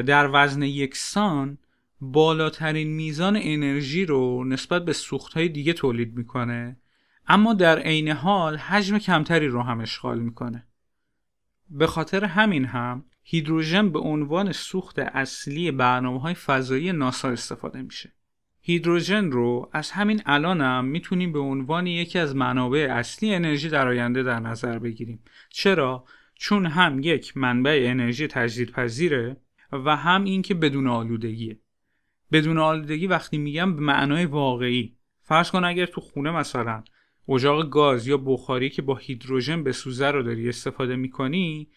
در 0.07 0.31
وزن 0.33 0.63
یکسان 0.63 1.59
بالاترین 2.01 2.89
میزان 2.89 3.39
انرژی 3.43 4.05
رو 4.07 4.45
نسبت 4.45 4.85
به 4.85 4.93
سوختهای 4.93 5.49
دیگه 5.49 5.73
تولید 5.73 6.17
می‌کنه. 6.17 6.77
اما 7.29 7.55
در 7.55 7.79
عین 7.79 8.09
حال 8.09 8.57
حجم 8.57 8.99
کمتری 8.99 9.47
رو 9.47 9.63
هم 9.63 9.81
اشغال 9.81 10.19
می‌کنه. 10.19 10.67
به 11.71 11.87
خاطر 11.87 12.25
همین 12.25 12.65
هم 12.65 13.05
هیدروژن 13.23 13.91
به 13.91 13.99
عنوان 13.99 14.53
سوخت 14.53 14.99
اصلی 14.99 15.71
برنامه 15.71 16.21
های 16.21 16.35
فضایی 16.35 16.93
ناسا 16.93 17.29
استفاده 17.29 17.83
میشه. 17.83 18.13
هیدروژن 18.69 19.31
رو 19.31 19.71
از 19.73 19.91
همین 19.91 20.23
الانم 20.27 20.85
می‌تونیم 20.85 21.33
به 21.33 21.39
عنوان 21.39 21.87
یکی 21.87 22.19
از 22.19 22.37
منابع 22.37 22.89
اصلی 22.91 23.35
انرژی 23.35 23.69
در 23.69 23.89
آینده 23.89 24.23
در 24.23 24.41
نظر 24.41 24.79
بگیریم. 24.79 25.23
چرا؟ 25.51 26.05
چون 26.35 26.67
هم 26.67 27.01
یک 27.03 27.37
منبع 27.37 27.85
انرژی 27.87 28.27
تجدیدپذیره 28.27 29.37
و 29.73 29.97
هم 29.97 30.25
اینکه 30.25 30.55
بدون 30.55 30.87
آلودگیه. 30.87 31.59
بدون 32.33 32.59
آلودگی 32.59 33.07
وقتی 33.07 33.39
میگم 33.39 33.77
به 33.77 33.81
معنای 33.81 34.25
واقعی 34.25 34.97
فرض 35.23 35.51
کن 35.51 35.65
اگر 35.65 35.87
تو 35.87 36.01
خونه 36.01 36.31
مثلا 36.31 36.85
اجاق 37.29 37.71
گاز 37.71 38.07
یا 38.07 38.17
بخاری 38.17 38.71
که 38.71 38.83
با 38.83 38.97
هیدروژن 38.97 39.63
به 39.63 39.73
سوزه 39.73 40.11
رو 40.11 40.23
داری 40.23 40.49
استفاده 40.49 40.97
می‌کنی 40.97 41.69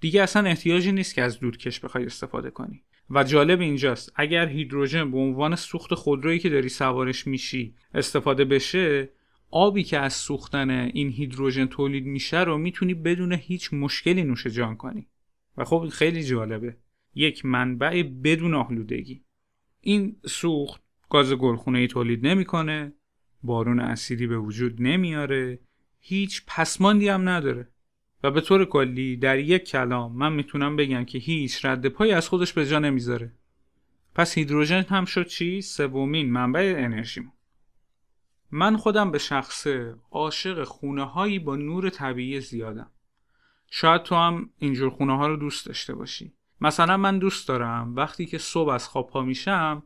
دیگه 0.00 0.22
اصلا 0.22 0.48
احتیاجی 0.48 0.92
نیست 0.92 1.14
که 1.14 1.22
از 1.22 1.40
دودکش 1.40 1.80
بخوای 1.80 2.06
استفاده 2.06 2.50
کنی. 2.50 2.82
و 3.10 3.24
جالب 3.24 3.60
اینجاست 3.60 4.12
اگر 4.16 4.48
هیدروژن 4.48 5.10
به 5.10 5.18
عنوان 5.18 5.56
سوخت 5.56 5.94
خودرویی 5.94 6.38
که 6.38 6.48
داری 6.48 6.68
سوارش 6.68 7.26
میشی 7.26 7.74
استفاده 7.94 8.44
بشه 8.44 9.08
آبی 9.50 9.82
که 9.82 9.98
از 9.98 10.12
سوختن 10.12 10.70
این 10.70 11.10
هیدروژن 11.10 11.66
تولید 11.66 12.06
میشه 12.06 12.40
رو 12.40 12.58
می‌تونی 12.58 12.94
بدون 12.94 13.32
هیچ 13.32 13.74
مشکلی 13.74 14.24
نوش 14.24 14.46
جان 14.46 14.76
کنی. 14.76 15.06
و 15.56 15.64
خب 15.64 15.88
خیلی 15.92 16.22
جالبه. 16.22 16.76
یک 17.14 17.44
منبع 17.44 18.02
بدون 18.02 18.54
آلودگی. 18.54 19.22
این 19.80 20.16
سوخت 20.26 20.82
گاز 21.10 21.32
گلخونه 21.32 21.78
ای 21.78 21.86
تولید 21.86 22.26
نمی‌کنه 22.26 22.92
بارون 23.42 23.80
اسیدی 23.80 24.26
به 24.26 24.38
وجود 24.38 24.82
نمیاره 24.82 25.58
هیچ 26.00 26.42
پسماندی 26.46 27.08
هم 27.08 27.28
نداره. 27.28 27.68
و 28.22 28.30
به 28.30 28.40
طور 28.40 28.64
کلی 28.64 29.16
در 29.16 29.38
یک 29.38 29.64
کلام 29.64 30.12
من 30.12 30.32
می‌تونم 30.32 30.76
بگم 30.76 31.04
که 31.04 31.18
هیچ 31.18 31.64
رد 31.64 31.86
پایی 31.88 32.12
از 32.12 32.28
خودش 32.28 32.52
به 32.52 32.66
جا 32.66 32.78
نمی‌ذاره. 32.78 33.32
پس 34.14 34.38
هیدروژن 34.38 34.82
هم 34.82 35.04
شد 35.04 35.26
چی؟ 35.26 35.62
سومین 35.62 36.32
منبع 36.32 36.74
انرژیمون 36.78 37.32
من 38.50 38.76
خودم 38.76 39.10
به 39.10 39.18
شخصه 39.18 39.94
عاشق 40.10 40.64
خونه 40.64 41.04
هایی 41.04 41.38
با 41.38 41.56
نور 41.56 41.90
طبیعی 41.90 42.40
زیادم. 42.40 42.90
شاید 43.70 44.02
تو 44.02 44.14
هم 44.14 44.50
اینجور 44.58 44.90
خونه 44.90 45.16
ها 45.16 45.26
رو 45.26 45.36
دوست 45.36 45.66
داشته 45.66 45.94
باشی. 45.94 46.32
مثلا 46.60 46.96
من 46.96 47.18
دوست 47.18 47.48
دارم 47.48 47.96
وقتی 47.96 48.26
که 48.26 48.38
صبح 48.38 48.70
از 48.70 48.88
خواب 48.88 49.10
پا 49.10 49.22
میشم 49.22 49.82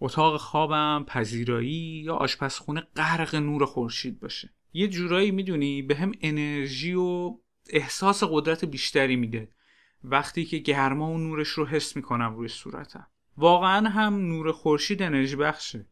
اتاق 0.00 0.36
خوابم 0.36 1.04
پذیرایی 1.08 2.02
یا 2.04 2.14
آشپزخونه 2.14 2.80
غرق 2.96 3.34
نور 3.34 3.64
خورشید 3.64 4.20
باشه. 4.20 4.50
یه 4.72 4.88
جورایی 4.88 5.30
می‌دونی 5.30 5.82
به 5.82 5.96
هم 5.96 6.12
انرژی 6.20 6.94
و 6.94 7.38
احساس 7.70 8.24
قدرت 8.24 8.64
بیشتری 8.64 9.16
میده. 9.16 9.48
وقتی 10.04 10.44
که 10.44 10.58
گرما 10.58 11.10
و 11.10 11.18
نورش 11.18 11.48
رو 11.48 11.66
حس 11.66 11.96
می‌کنم 11.96 12.34
روی 12.36 12.48
صورتم. 12.48 13.06
واقعا 13.36 13.88
هم 13.88 14.14
نور 14.14 14.52
خورشید 14.52 15.02
انرژی 15.02 15.36
بخشه. 15.36 15.86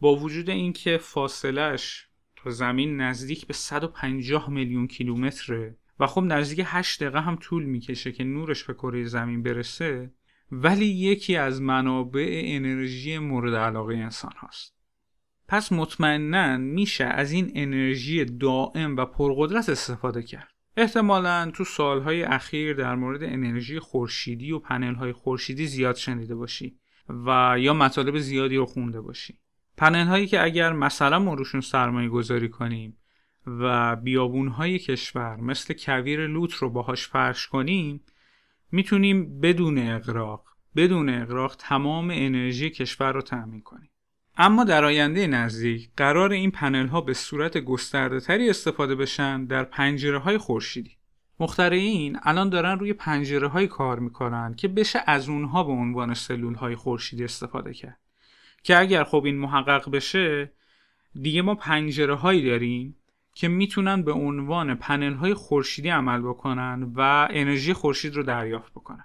با 0.00 0.16
وجود 0.16 0.50
اینکه 0.50 0.98
فاصلش 0.98 2.08
تا 2.36 2.50
زمین 2.50 3.00
نزدیک 3.00 3.46
به 3.46 3.54
150 3.54 4.50
میلیون 4.50 4.86
کیلومتره 4.86 5.76
و 6.00 6.06
خب 6.06 6.20
نزدیک 6.20 6.62
8 6.66 7.02
دقیقه 7.02 7.20
هم 7.20 7.36
طول 7.36 7.64
می‌کشه 7.64 8.12
که 8.12 8.24
نورش 8.24 8.64
به 8.64 8.74
کره 8.74 9.04
زمین 9.04 9.42
برسه 9.42 10.10
ولی 10.52 10.86
یکی 10.86 11.36
از 11.36 11.62
منابع 11.62 12.42
انرژی 12.44 13.18
مورد 13.18 13.54
علاقه 13.54 13.94
انسان 13.94 14.32
هاست. 14.36 14.74
پس 15.48 15.72
مطمئنا 15.72 16.56
میشه 16.56 17.04
از 17.04 17.32
این 17.32 17.52
انرژی 17.54 18.24
دائم 18.24 18.96
و 18.96 19.04
پرقدرت 19.04 19.68
استفاده 19.68 20.22
کرد. 20.22 20.57
احتمالا 20.78 21.50
تو 21.54 21.64
سالهای 21.64 22.22
اخیر 22.22 22.74
در 22.74 22.94
مورد 22.94 23.22
انرژی 23.22 23.78
خورشیدی 23.78 24.52
و 24.52 24.58
پنل 24.58 24.94
های 24.94 25.12
خورشیدی 25.12 25.66
زیاد 25.66 25.96
شنیده 25.96 26.34
باشی 26.34 26.78
و 27.08 27.56
یا 27.58 27.74
مطالب 27.74 28.18
زیادی 28.18 28.56
رو 28.56 28.66
خونده 28.66 29.00
باشی. 29.00 29.38
پنل 29.76 30.06
هایی 30.06 30.26
که 30.26 30.44
اگر 30.44 30.72
مثلا 30.72 31.18
ما 31.18 31.34
روشون 31.34 31.60
سرمایه 31.60 32.08
گذاری 32.08 32.48
کنیم 32.48 32.96
و 33.46 33.96
بیابون 33.96 34.48
های 34.48 34.78
کشور 34.78 35.36
مثل 35.36 35.74
کویر 35.74 36.26
لوت 36.26 36.54
رو 36.54 36.70
باهاش 36.70 37.08
فرش 37.08 37.46
کنیم 37.46 38.00
می‌تونیم 38.72 39.40
بدون 39.40 39.78
اقراق 39.78 40.44
بدون 40.76 41.08
اقراق 41.08 41.56
تمام 41.58 42.10
انرژی 42.10 42.70
کشور 42.70 43.12
رو 43.12 43.22
تأمین 43.22 43.60
کنیم. 43.60 43.90
اما 44.40 44.64
در 44.64 44.84
آینده 44.84 45.26
نزدیک 45.26 45.90
قرار 45.96 46.32
این 46.32 46.50
پنل 46.50 46.86
ها 46.86 47.00
به 47.00 47.14
صورت 47.14 47.58
گسترده 47.58 48.20
تری 48.20 48.50
استفاده 48.50 48.94
بشن 48.94 49.44
در 49.44 49.64
پنجره 49.64 50.18
های 50.18 50.38
خورشیدی 50.38 50.96
مخترعین 51.40 52.18
الان 52.22 52.48
دارن 52.48 52.78
روی 52.78 52.92
پنجره 52.92 53.48
های 53.48 53.66
کار 53.66 53.98
می‌کنن 53.98 54.54
که 54.54 54.68
بشه 54.68 55.00
از 55.06 55.28
اونها 55.28 55.62
به 55.62 55.72
عنوان 55.72 56.14
سلول 56.14 56.54
های 56.54 56.74
خورشیدی 56.74 57.24
استفاده 57.24 57.74
کرد. 57.74 57.98
که 58.62 58.78
اگر 58.78 59.04
خب 59.04 59.22
این 59.24 59.38
محقق 59.38 59.90
بشه 59.90 60.52
دیگه 61.22 61.42
ما 61.42 61.54
پنجره 61.54 62.14
هایی 62.14 62.50
داریم 62.50 62.96
که 63.34 63.48
می‌تونن 63.48 64.02
به 64.02 64.12
عنوان 64.12 64.74
پنل 64.74 65.14
های 65.14 65.34
خورشیدی 65.34 65.88
عمل 65.88 66.20
بکنن 66.20 66.92
و 66.96 67.28
انرژی 67.30 67.72
خورشید 67.72 68.16
رو 68.16 68.22
دریافت 68.22 68.72
بکنن. 68.72 69.04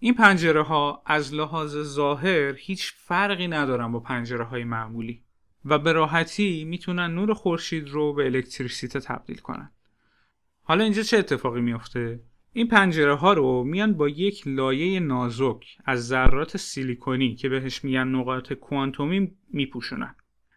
این 0.00 0.14
پنجره 0.14 0.62
ها 0.62 1.02
از 1.06 1.34
لحاظ 1.34 1.76
ظاهر 1.76 2.54
هیچ 2.58 2.92
فرقی 2.96 3.48
ندارن 3.48 3.92
با 3.92 4.00
پنجره 4.00 4.44
های 4.44 4.64
معمولی 4.64 5.22
و 5.64 5.78
به 5.78 5.92
راحتی 5.92 6.64
می‌تونن 6.64 7.14
نور 7.14 7.34
خورشید 7.34 7.88
رو 7.88 8.12
به 8.12 8.24
الکتریسیته 8.24 9.00
تبدیل 9.00 9.36
کنن. 9.36 9.70
حالا 10.62 10.84
اینجا 10.84 11.02
چه 11.02 11.18
اتفاقی 11.18 11.60
میافته؟ 11.60 12.20
این 12.52 12.68
پنجره 12.68 13.14
ها 13.14 13.32
رو 13.32 13.64
میان 13.64 13.92
با 13.92 14.08
یک 14.08 14.42
لایه 14.46 15.00
نازک 15.00 15.64
از 15.84 16.06
ذرات 16.06 16.56
سیلیکونی 16.56 17.34
که 17.34 17.48
بهش 17.48 17.84
میگن 17.84 18.08
نقاط 18.08 18.52
کوانتومی 18.52 19.30
میپوشونن 19.52 20.14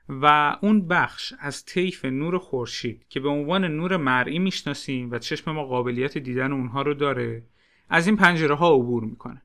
و 0.09 0.57
اون 0.61 0.87
بخش 0.87 1.33
از 1.39 1.65
طیف 1.65 2.05
نور 2.05 2.37
خورشید 2.37 3.05
که 3.09 3.19
به 3.19 3.29
عنوان 3.29 3.65
نور 3.65 3.97
مرئی 3.97 4.39
می‌شناسیم 4.39 5.11
و 5.11 5.19
چشم 5.19 5.51
ما 5.51 5.65
قابلیت 5.65 6.17
دیدن 6.17 6.51
اونها 6.51 6.81
رو 6.81 6.93
داره 6.93 7.43
از 7.93 8.07
این 8.07 8.15
پنجره 8.15 8.55
ها 8.55 8.75
عبور 8.75 9.03
می‌کنه. 9.03 9.41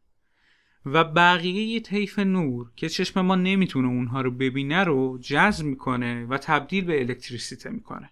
و 0.86 1.04
بقیه 1.04 1.80
طیف 1.80 2.18
نور 2.18 2.70
که 2.76 2.88
چشم 2.88 3.20
ما 3.20 3.34
نمی‌تونه 3.34 3.88
اونها 3.88 4.20
رو 4.20 4.30
ببینه 4.30 4.84
رو 4.84 5.18
جذب 5.18 5.66
می‌کنه 5.66 6.26
و 6.26 6.38
تبدیل 6.38 6.84
به 6.84 7.00
الکتریسیته 7.00 7.70
می‌کنه. 7.70 8.10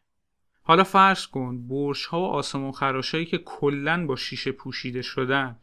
حالا 0.62 0.84
فرض 0.84 1.26
کن 1.26 1.68
برش 1.68 2.06
ها 2.06 2.20
و 2.20 2.24
آسمون 2.24 2.72
خراشایی 2.72 3.24
که 3.24 3.38
کلا 3.38 4.06
با 4.06 4.16
شیشه 4.16 4.52
پوشیده 4.52 5.02
شدن 5.02 5.56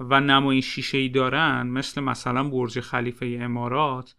و 0.00 0.20
نمای 0.20 0.62
شیشه 0.62 0.98
ای 0.98 1.08
دارن 1.08 1.66
مثل 1.66 2.00
مثلا 2.00 2.48
برج 2.48 2.80
خلیفه 2.80 3.38
امارات 3.40 4.14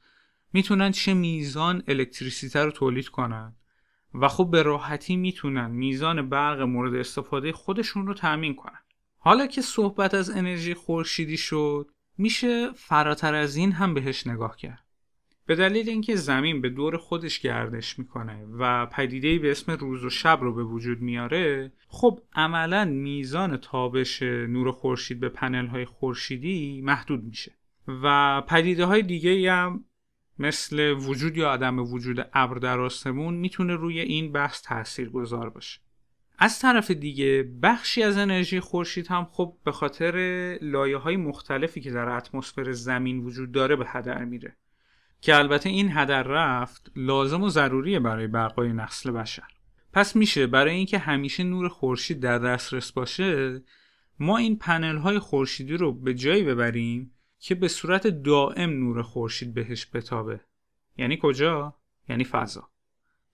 می‌تونن 0.53 0.91
چه 0.91 1.13
میزان 1.13 1.83
الکتریسیته 1.87 2.65
رو 2.65 2.71
تولید 2.71 3.07
کنن 3.07 3.55
و 4.13 4.27
خب 4.27 4.49
به 4.51 4.63
راحتی 4.63 5.15
می‌تونن 5.15 5.71
میزان 5.71 6.29
برق 6.29 6.61
مورد 6.61 6.95
استفاده 6.95 7.51
خودشون 7.51 8.07
رو 8.07 8.13
تأمین 8.13 8.55
کنن. 8.55 8.80
حالا 9.23 9.47
که 9.47 9.61
صحبت 9.61 10.13
از 10.13 10.29
انرژی 10.29 10.73
خورشیدی 10.73 11.37
شد 11.37 11.89
میشه 12.17 12.71
فراتر 12.71 13.35
از 13.35 13.55
این 13.55 13.71
هم 13.71 13.93
بهش 13.93 14.27
نگاه 14.27 14.57
کرد. 14.57 14.83
به 15.45 15.55
دلیل 15.55 15.89
اینکه 15.89 16.15
زمین 16.15 16.61
به 16.61 16.69
دور 16.69 16.97
خودش 16.97 17.39
گردش 17.39 17.99
می‌کنه 17.99 18.45
و 18.45 18.85
پدیده‌ای 18.85 19.39
به 19.39 19.51
اسم 19.51 19.71
روز 19.71 20.05
و 20.05 20.09
شب 20.09 20.39
رو 20.41 20.53
به 20.53 20.63
وجود 20.63 21.01
میاره 21.01 21.71
خب 21.87 22.19
عملا 22.33 22.85
میزان 22.85 23.57
تابش 23.57 24.21
نور 24.21 24.71
خورشید 24.71 25.19
به 25.19 25.29
پنل 25.29 25.67
های 25.67 25.85
خورشیدی 25.85 26.81
محدود 26.81 27.23
میشه. 27.23 27.51
و 28.03 28.41
پدیده 28.41 28.85
های 28.85 29.01
دیگه 29.01 29.51
هم 29.51 29.85
مثل 30.39 30.89
وجود 30.91 31.37
یا 31.37 31.51
عدم 31.51 31.79
وجود 31.79 32.29
ابر 32.33 32.57
در 32.57 32.79
آسمون 32.79 33.33
می‌تونه 33.33 33.75
روی 33.75 33.99
این 33.99 34.31
بحث 34.31 34.61
تأثیر 34.61 35.09
گذار 35.09 35.49
باشه. 35.49 35.79
از 36.43 36.59
طرف 36.59 36.91
دیگه 36.91 37.43
بخشی 37.63 38.03
از 38.03 38.17
انرژی 38.17 38.59
خورشید 38.59 39.07
هم 39.07 39.25
خب 39.31 39.57
به 39.63 39.71
خاطر 39.71 40.15
لایه 40.61 40.97
های 40.97 41.17
مختلفی 41.17 41.81
که 41.81 41.91
در 41.91 42.09
اتمسفر 42.09 42.71
زمین 42.71 43.19
وجود 43.19 43.51
داره 43.51 43.75
به 43.75 43.85
هدر 43.87 44.25
میره. 44.25 44.57
که 45.21 45.35
البته 45.35 45.69
این 45.69 45.97
هدر 45.97 46.23
رفت 46.23 46.91
لازم 46.95 47.43
و 47.43 47.49
ضروریه 47.49 47.99
برای 47.99 48.27
بقای 48.27 48.73
نسل 48.73 49.11
بشر. 49.11 49.47
پس 49.93 50.15
میشه 50.15 50.47
برای 50.47 50.75
اینکه 50.75 50.97
همیشه 50.97 51.43
نور 51.43 51.67
خورشید 51.67 52.19
در 52.19 52.39
دسترس 52.39 52.91
باشه 52.91 53.61
ما 54.19 54.37
این 54.37 54.57
پنل 54.57 54.97
های 54.97 55.19
خورشیدی 55.19 55.77
رو 55.77 55.93
به 55.93 56.13
جایی 56.13 56.43
ببریم 56.43 57.11
که 57.39 57.55
به 57.55 57.67
صورت 57.67 58.07
دائم 58.07 58.69
نور 58.69 59.01
خورشید 59.01 59.53
بهش 59.53 59.87
بتابه. 59.93 60.39
یعنی 60.97 61.19
کجا؟ 61.21 61.75
یعنی 62.09 62.23
فضا. 62.23 62.70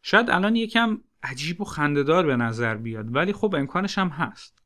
شاید 0.10 0.30
الان 0.30 0.56
یکم 0.56 1.02
عجیب 1.24 1.62
و 1.62 1.64
خندهدار 1.64 2.26
به 2.26 2.36
نظر 2.36 2.76
بیاد 2.76 3.16
ولی 3.16 3.34
خب 3.34 3.56
امکانش 3.56 3.98
هم 3.98 4.08
هست. 4.08 4.64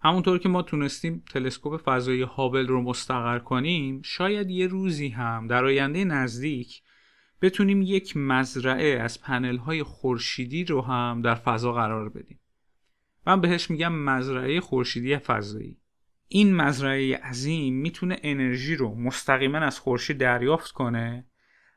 همونطور 0.00 0.38
که 0.38 0.48
ما 0.48 0.62
تونستیم 0.62 1.24
تلسکوپ 1.32 1.82
فضایی 1.84 2.22
هابل 2.22 2.66
رو 2.66 2.82
مستقر 2.82 3.38
کنیم 3.38 4.02
شاید 4.04 4.50
یه 4.50 4.66
روزی 4.66 5.08
هم 5.08 5.46
در 5.46 5.64
آینده 5.64 6.04
نزدیک 6.04 6.82
بتونیم 7.42 7.82
یک 7.82 8.16
مزرعه 8.16 9.00
از 9.00 9.20
پنل 9.20 9.56
های 9.56 9.82
خورشیدی 9.82 10.64
رو 10.64 10.82
هم 10.82 11.22
در 11.22 11.34
فضا 11.34 11.72
قرار 11.72 12.08
بدیم. 12.08 12.40
من 13.26 13.40
بهش 13.40 13.70
میگم 13.70 13.92
مزرعه 13.92 14.60
خورشیدی 14.60 15.16
فضایی. 15.16 15.78
این 16.28 16.56
مزرعه 16.56 17.16
عظیم 17.16 17.74
می‌تونه 17.74 18.18
انرژی 18.22 18.76
رو 18.76 18.94
مستقیما 18.94 19.58
از 19.58 19.78
خورشید 19.78 20.18
دریافت 20.18 20.70
کنه 20.70 21.26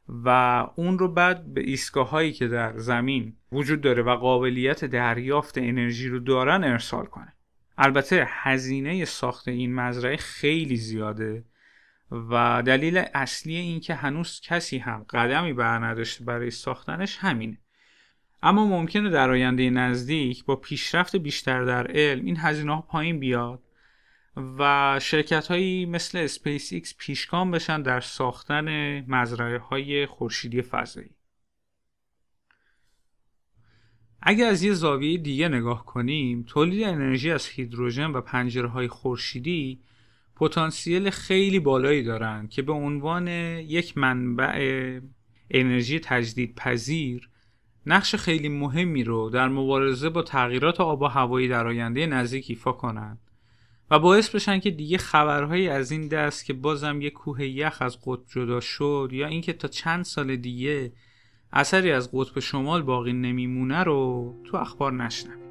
و 0.10 0.30
اون 0.76 1.00
رو 1.00 1.08
بعد 1.08 1.54
به 1.54 1.62
ایستگاه 1.62 2.10
هایی 2.10 2.34
که 2.34 2.48
در 2.48 2.78
زمین 2.78 3.36
وجود 3.52 3.82
داره 3.82 4.04
و 4.04 4.16
قابلیت 4.16 4.86
دریافت 4.86 5.58
انرژی 5.58 6.10
رو 6.10 6.20
دارن 6.20 6.64
ارسال 6.64 7.06
کنه. 7.06 7.34
البته 7.78 8.28
هزینه 8.30 9.06
ساخت 9.06 9.48
این 9.48 9.76
مزرعه 9.76 10.18
خیلی 10.18 10.76
زیاده 10.76 11.44
و 12.12 12.64
دلیل 12.66 13.04
اصلی 13.14 13.56
این 13.56 13.80
که 13.80 13.94
هنوز 13.94 14.42
کسی 14.44 14.78
هم 14.78 15.06
قدمی 15.10 15.54
بر 15.54 15.86
نداشته 15.86 16.26
برای 16.26 16.52
ساختنش 16.52 17.18
همینه. 17.18 17.58
اما 18.44 18.66
ممکنه 18.66 19.10
در 19.10 19.30
آینده 19.30 19.70
نزدیک 19.70 20.46
با 20.46 20.56
پیشرفت 20.56 21.16
بیشتر 21.16 21.64
در 21.64 21.88
علم 21.88 22.26
این 22.26 22.38
هزینه 22.38 22.76
ها 22.76 22.82
پایین 22.82 23.20
بیاد. 23.20 23.65
و 24.38 25.00
شرکت 25.02 25.48
هایی 25.48 25.86
مثل 25.86 26.18
اسپیس 26.18 26.74
ایکس 26.74 26.96
پیشگام 26.98 27.52
بشن 27.52 27.82
در 27.82 28.00
ساختن 28.00 29.00
مزرعه 29.08 29.58
های 29.58 30.06
خورشیدی 30.06 30.62
فضایی. 30.62 31.10
اگر 34.22 34.48
از 34.48 34.64
یه 34.64 34.74
زاویه 34.74 35.18
دیگه 35.18 35.48
نگاه 35.48 35.86
کنیم 35.86 36.44
تولید 36.48 36.84
انرژی 36.84 37.32
از 37.32 37.48
هیدروژن 37.48 38.12
و 38.12 38.22
پنجره 38.22 38.68
های 38.68 38.88
خورشیدی 38.88 39.80
پتانسیل 40.36 41.10
خیلی 41.10 41.60
بالایی 41.60 42.04
دارند 42.04 42.50
که 42.50 42.62
به 42.62 42.74
عنوان 42.74 43.28
یک 43.28 43.98
منبع 43.98 45.00
انرژی 45.52 46.00
تجدید 46.00 46.56
پذیر 46.56 47.30
نقش 47.86 48.16
خیلی 48.16 48.50
مهمی 48.50 49.04
رو 49.04 49.30
در 49.30 49.48
مبارزه 49.48 50.10
با 50.10 50.22
تغییرات 50.22 50.82
آب 50.82 51.02
و 51.02 51.06
هوایی 51.06 51.48
در 51.48 51.68
آینده 51.68 52.06
نزدیک 52.06 52.46
ایفا 52.50 52.72
کنند 52.72 53.25
و 53.92 54.00
باعث 54.00 54.30
بشن 54.30 54.60
که 54.60 54.72
دیگه 54.72 54.98
خبرهایی 54.98 55.70
از 55.70 55.92
این 55.92 56.08
دست 56.08 56.46
که 56.46 56.54
بازم 56.54 57.02
یه 57.02 57.10
کوه 57.10 57.46
یخ 57.46 57.78
از 57.82 57.98
قطب 58.06 58.24
جدا 58.28 58.60
شد 58.60 59.10
یا 59.12 59.28
اینکه 59.28 59.54
تا 59.54 59.68
چند 59.68 60.06
سال 60.06 60.36
دیگه 60.36 60.94
اثری 61.54 61.92
از 61.92 62.10
قطب 62.14 62.40
شمال 62.40 62.82
باقی 62.82 63.14
نمیمونه 63.14 63.84
رو 63.84 64.34
تو 64.44 64.58
اخبار 64.58 64.94
نشنویم 64.94 65.45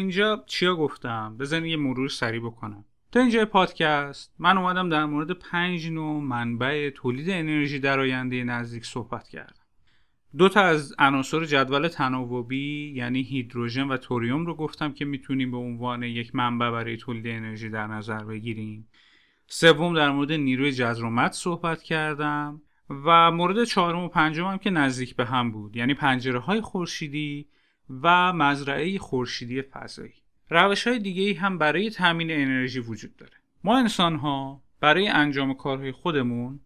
اینجا 0.00 0.44
چیا 0.46 0.76
گفتم؟ 0.76 1.36
بزن 1.36 1.64
یه 1.64 1.76
مرور 1.76 2.08
سریع 2.08 2.40
بکنم. 2.40 2.84
تا 3.12 3.20
اینجا 3.20 3.44
پادکست 3.44 4.34
من 4.38 4.58
اومدم 4.58 4.88
در 4.88 5.04
مورد 5.04 5.30
پنج 5.30 5.88
نوع 5.88 6.22
منبع 6.22 6.90
تولید 6.90 7.30
انرژی 7.30 7.78
در 7.78 8.00
آینده 8.00 8.44
نزدیک 8.44 8.86
صحبت 8.86 9.28
کردم. 9.28 9.54
دو 10.36 10.48
تا 10.48 10.60
از 10.60 10.94
عناصر 10.98 11.44
جدول 11.44 11.88
تناوبی 11.88 12.92
یعنی 12.96 13.22
هیدروژن 13.22 13.88
و 13.88 13.96
توریوم 13.96 14.46
رو 14.46 14.54
گفتم 14.54 14.92
که 14.92 15.04
می‌تونیم 15.04 15.50
به 15.50 15.56
عنوان 15.56 16.02
یک 16.02 16.34
منبع 16.34 16.70
برای 16.70 16.96
تولید 16.96 17.26
انرژی 17.26 17.68
در 17.70 17.86
نظر 17.86 18.24
بگیریم. 18.24 18.88
سوم 19.46 19.94
در 19.94 20.10
مورد 20.10 20.32
نیروی 20.32 20.72
جذر 20.72 21.30
صحبت 21.30 21.82
کردم 21.82 22.62
و 22.90 23.30
مورد 23.30 23.64
چهارم 23.64 23.98
و 23.98 24.08
پنجم 24.08 24.44
هم 24.44 24.58
که 24.58 24.70
نزدیک 24.70 25.16
به 25.16 25.24
هم 25.24 25.52
بود 25.52 25.76
یعنی 25.76 25.94
پنجره 25.94 26.38
های 26.38 26.60
خورشیدی 26.60 27.48
و 28.02 28.32
مزرعه 28.32 28.98
خورشیدی 28.98 29.62
فضایی. 29.62 30.14
روش 30.50 30.86
های 30.86 30.98
دیگه 30.98 31.40
هم 31.40 31.58
برای 31.58 31.90
تامین 31.90 32.30
انرژی 32.30 32.80
وجود 32.80 33.16
داره. 33.16 33.36
ما 33.64 33.78
انسان 33.78 34.16
ها 34.16 34.62
برای 34.80 35.08
انجام 35.08 35.54
کارهای 35.54 35.92
خودمون 35.92 36.60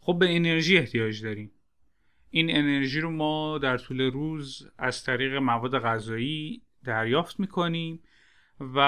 خب 0.00 0.18
به 0.18 0.36
انرژی 0.36 0.78
احتیاج 0.78 1.22
داریم. 1.22 1.50
این 2.30 2.56
انرژی 2.56 3.00
رو 3.00 3.10
ما 3.10 3.58
در 3.58 3.78
طول 3.78 4.00
روز 4.00 4.70
از 4.78 5.04
طریق 5.04 5.34
مواد 5.34 5.78
غذایی 5.78 6.62
دریافت 6.84 7.40
می‌کنیم 7.40 8.00
و 8.60 8.78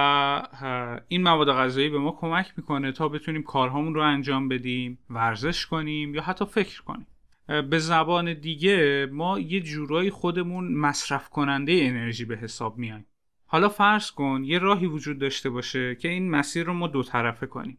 این 1.08 1.22
مواد 1.22 1.48
غذایی 1.48 1.88
به 1.88 1.98
ما 1.98 2.12
کمک 2.12 2.52
می‌کنه 2.56 2.92
تا 2.92 3.08
بتونیم 3.08 3.42
کارهامون 3.42 3.94
رو 3.94 4.02
انجام 4.02 4.48
بدیم 4.48 4.98
ورزش 5.10 5.66
کنیم 5.66 6.14
یا 6.14 6.22
حتی 6.22 6.44
فکر 6.44 6.82
کنیم. 6.82 7.06
به 7.70 7.78
زبان 7.78 8.34
دیگه 8.34 9.08
ما 9.12 9.38
یه 9.38 9.60
جورایی 9.60 10.10
خودمون 10.10 10.74
مصرف 10.74 11.28
کننده 11.28 11.72
انرژی 11.82 12.24
به 12.24 12.36
حساب 12.36 12.78
میایم. 12.78 13.06
حالا 13.46 13.68
فرض 13.68 14.10
کن 14.10 14.42
یه 14.44 14.58
راهی 14.58 14.86
وجود 14.86 15.18
داشته 15.18 15.50
باشه 15.50 15.94
که 15.94 16.08
این 16.08 16.30
مسیر 16.30 16.66
رو 16.66 16.72
ما 16.72 16.86
دو 16.86 17.02
طرفه 17.02 17.46
کنیم. 17.46 17.78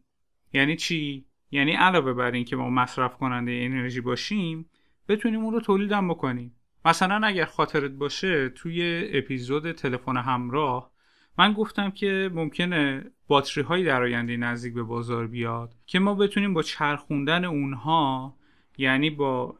یعنی 0.53 0.75
چی؟ 0.75 1.25
یعنی 1.51 1.71
علاوه 1.71 2.13
بر 2.13 2.31
اینکه 2.31 2.55
ما 2.55 2.69
مصرف 2.69 3.17
کننده 3.17 3.51
انرژی 3.51 4.01
باشیم 4.01 4.69
بتونیم 5.07 5.43
اون 5.43 5.53
رو 5.53 5.59
تولیدم 5.59 6.07
بکنیم. 6.07 6.55
مثلا 6.85 7.27
اگر 7.27 7.45
خاطرت 7.45 7.91
باشه 7.91 8.49
توی 8.49 9.09
اپیزود 9.13 9.71
تلفن 9.71 10.17
همراه 10.17 10.91
من 11.37 11.53
گفتم 11.53 11.91
که 11.91 12.31
ممکنه 12.33 13.03
باتری 13.27 13.63
های 13.63 13.83
در 13.83 14.03
آینده 14.03 14.37
نزدیک 14.37 14.73
به 14.73 14.83
بازار 14.83 15.27
بیاد 15.27 15.75
که 15.85 15.99
ما 15.99 16.15
بتونیم 16.15 16.53
با 16.53 16.61
چرخوندن 16.61 17.45
اونها 17.45 18.37
یعنی 18.81 19.09
با 19.09 19.55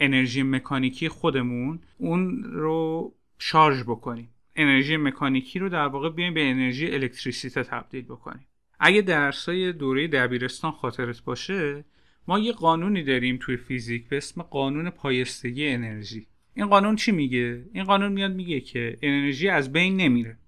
انرژی 0.00 0.42
مکانیکی 0.42 1.08
خودمون 1.08 1.80
اون 1.98 2.42
رو 2.44 3.14
شارژ 3.38 3.82
بکنیم. 3.82 4.28
انرژی 4.56 4.96
مکانیکی 4.96 5.58
رو 5.58 5.68
در 5.68 5.86
واقع 5.86 6.10
بیایم 6.10 6.34
به 6.34 6.50
انرژی 6.50 6.86
الکتریسیته 6.94 7.62
تبدیل 7.62 8.04
بکنیم. 8.04 8.46
اگه 8.80 9.02
درسای 9.02 9.72
دوره 9.72 10.08
دبیرستان 10.08 10.72
خاطرت 10.72 11.22
باشه 11.24 11.84
ما 12.28 12.38
یه 12.38 12.52
قانونی 12.52 13.02
داریم 13.02 13.38
توی 13.40 13.56
فیزیک 13.56 14.08
به 14.08 14.16
اسم 14.16 14.42
قانون 14.42 14.90
پایستگی 14.90 15.68
انرژی. 15.68 16.26
این 16.54 16.66
قانون 16.66 16.96
چی 16.96 17.12
میگه؟ 17.12 17.64
این 17.72 17.84
قانون 17.84 18.12
میاد 18.12 18.34
میگه 18.34 18.60
که 18.60 18.98
انرژی 19.02 19.48
از 19.48 19.72
بین 19.72 19.96
نمیره. 19.96 20.38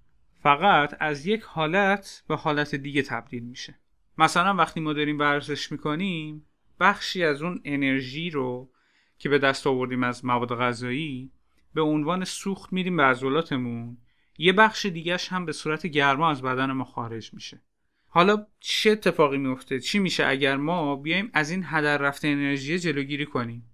فقط 0.42 0.96
از 1.01 1.27
یک 1.27 1.42
حالت 1.42 2.25
به 2.29 2.37
حالت 2.37 2.75
دیگه 2.75 3.03
تبدیل 3.03 3.42
میشه. 3.42 3.75
مثلا 4.18 4.55
وقتی 4.55 4.81
ما 4.81 4.92
داریم 4.92 5.18
ورزش 5.18 5.72
می‌کنیم 5.72 6.46
بخشی 6.82 7.24
از 7.24 7.42
اون 7.42 7.60
انرژی 7.64 8.30
رو 8.30 8.70
که 9.18 9.28
به 9.28 9.38
دست 9.38 9.66
آوردیم 9.66 10.02
از 10.02 10.24
مواد 10.24 10.54
غذایی 10.58 11.32
به 11.74 11.80
عنوان 11.82 12.24
سوخت 12.24 12.72
میدیم 12.72 12.96
به 12.96 13.02
عضلاتمون. 13.02 13.96
یه 14.38 14.52
بخش 14.52 14.86
دیگهش 14.86 15.28
هم 15.28 15.46
به 15.46 15.52
صورت 15.52 15.86
گرما 15.86 16.30
از 16.30 16.42
بدن 16.42 16.72
ما 16.72 16.84
خارج 16.84 17.34
میشه. 17.34 17.60
حالا 18.08 18.46
چه 18.60 18.90
اتفاقی 18.90 19.38
میفته 19.38 19.80
چی 19.80 19.98
میشه 19.98 20.26
اگر 20.26 20.56
ما 20.56 20.96
بیایم 20.96 21.30
از 21.34 21.50
این 21.50 21.62
هدر 21.66 21.98
رفته 21.98 22.28
انرژی 22.28 22.78
جلوگیری 22.78 23.26
کنیم؟ 23.26 23.64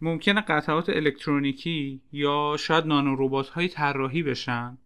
ممکنه 0.00 0.40
قطعات 0.40 0.88
الکترونیکی 0.88 2.02
یا 2.12 2.56
شاید 2.58 2.86
نانو 2.86 3.16
ربات 3.18 3.48
های 3.48 3.68
طراحی 3.68 4.22
بشن 4.22 4.78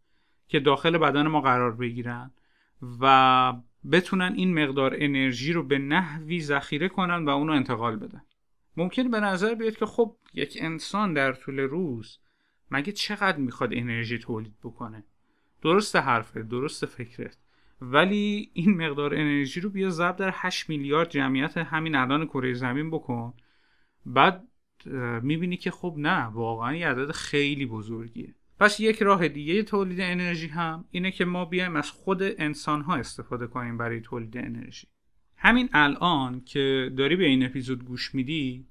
که 0.49 0.61
داخل 0.61 0.99
بدن 0.99 1.27
ما 1.27 1.41
قرار 1.41 1.73
بگیرن 1.73 2.31
و 3.01 3.53
بتونن 3.93 4.33
این 4.37 4.65
مقدار 4.65 4.95
انرژی 4.99 5.53
رو 5.53 5.63
به 5.63 5.79
نحوی 5.79 6.41
ذخیره 6.41 6.89
کنن 6.89 7.25
و 7.25 7.29
اونو 7.29 7.53
انتقال 7.53 7.97
بدن. 7.97 8.23
ممکن 8.77 9.11
به 9.11 9.21
نظر 9.21 9.55
بیاد 9.55 9.77
که 9.77 9.87
خب 9.87 10.17
یک 10.35 10.59
انسان 10.61 11.15
در 11.15 11.33
طول 11.33 11.61
روز 11.61 12.19
مگه 12.71 12.93
چقدر 12.93 13.39
می‌خواد 13.39 13.71
انرژی 13.73 14.19
تولید 14.19 14.55
بکنه؟ 14.65 15.05
درست 15.63 15.97
حرفه 15.97 16.43
درست 16.43 16.87
فکرت 16.87 17.37
ولی 17.81 18.51
این 18.53 18.77
مقدار 18.77 19.15
انرژی 19.15 19.61
رو 19.61 19.71
بیا 19.71 19.91
ضرب 19.91 20.17
در 20.17 20.31
8 20.35 20.69
میلیارد 20.69 21.11
جمعیت 21.11 21.57
همین 21.57 21.95
الان 21.95 22.27
کره 22.27 22.55
زمین 22.55 22.91
بکن. 22.91 23.35
بعد 24.07 24.49
می‌بینی 25.23 25.57
که 25.57 25.71
خب 25.71 25.95
نه 25.99 26.25
واقعا 26.25 26.77
یه 26.77 26.89
عدد 26.89 27.13
خیلی 27.13 27.67
بزرگیه. 27.67 28.35
پس 28.61 28.81
یک 28.81 29.03
راه 29.03 29.29
دیگه 29.29 29.63
تولید 29.63 30.01
انرژی 30.01 30.47
هم 30.47 30.85
اینه 30.91 31.11
که 31.11 31.25
ما 31.25 31.45
بیایم 31.45 31.77
از 31.77 31.91
خود 31.91 32.23
انسان 32.23 32.83
ها 32.83 32.95
استفاده 32.95 33.47
کنیم 33.47 33.79
برای 33.79 34.01
تولید 34.01 34.37
انرژی. 34.37 34.87
همین 35.37 35.69
الان 35.73 36.43
که 36.45 36.93
داری 36.97 37.17
به 37.17 37.25
این 37.25 37.47
اپیزود 37.47 37.85
گوش 37.85 38.15
میدی 38.15 38.67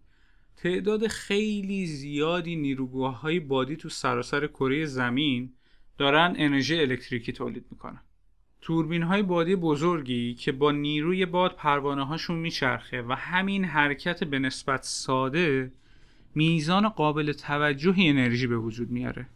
تعداد 0.57 1.07
خیلی 1.07 1.85
زیادی 1.85 2.55
نیروگاه 2.55 3.21
های 3.21 3.39
بادی 3.39 3.75
تو 3.75 3.89
سراسر 3.89 4.47
کره 4.47 4.85
زمین 4.85 5.53
دارن 5.97 6.35
انرژی 6.37 6.79
الکتریکی 6.79 7.31
تولید 7.31 7.65
می‌کنن. 7.71 8.01
توربین 8.61 9.03
های 9.03 9.23
بادی 9.23 9.55
بزرگی 9.55 10.33
که 10.33 10.51
با 10.51 10.71
نیروی 10.71 11.25
باد 11.25 11.55
پروانه 11.55 12.05
هاشون 12.05 12.35
میچرخه 12.35 13.01
و 13.01 13.13
همین 13.13 13.65
حرکت 13.65 14.23
به 14.23 14.39
نسبت 14.39 14.83
ساده 14.83 15.71
میزان 16.35 16.89
قابل 16.89 17.31
توجهی 17.31 18.09
انرژی 18.09 18.47
به 18.47 18.57
وجود 18.57 18.89
میاره. 18.89 19.27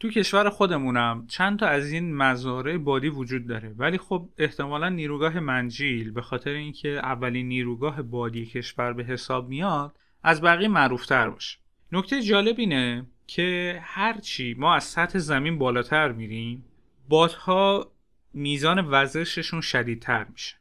تو 0.00 0.10
کشور 0.10 0.50
خودمونم 0.50 1.26
چند 1.28 1.58
تا 1.58 1.66
از 1.66 1.92
این 1.92 2.16
مزارع 2.16 2.78
بادی 2.78 3.08
وجود 3.08 3.46
داره. 3.46 3.74
ولی 3.78 3.98
خب 3.98 4.28
احتمالا 4.38 4.88
نیروگاه 4.88 5.40
منجیل 5.40 6.10
به 6.10 6.22
خاطر 6.22 6.50
اینکه 6.50 6.88
اولین 6.88 7.48
نیروگاه 7.48 8.02
بادی 8.02 8.46
کشور 8.46 8.92
به 8.92 9.04
حساب 9.04 9.48
میاد 9.48 9.98
از 10.22 10.40
بقیه 10.40 10.68
معروفتر 10.68 11.30
باشه. 11.30 11.58
نکته 11.92 12.22
جالب 12.22 12.58
اینه 12.58 13.06
که 13.26 13.78
هرچی 13.82 14.54
ما 14.54 14.74
از 14.74 14.84
سطح 14.84 15.18
زمین 15.18 15.58
بالاتر 15.58 16.12
میریم 16.12 16.64
بادها 17.08 17.90
میزان 18.34 18.86
وزششون 18.90 19.60
شدیدتر 19.60 20.26
میشه 20.32 20.56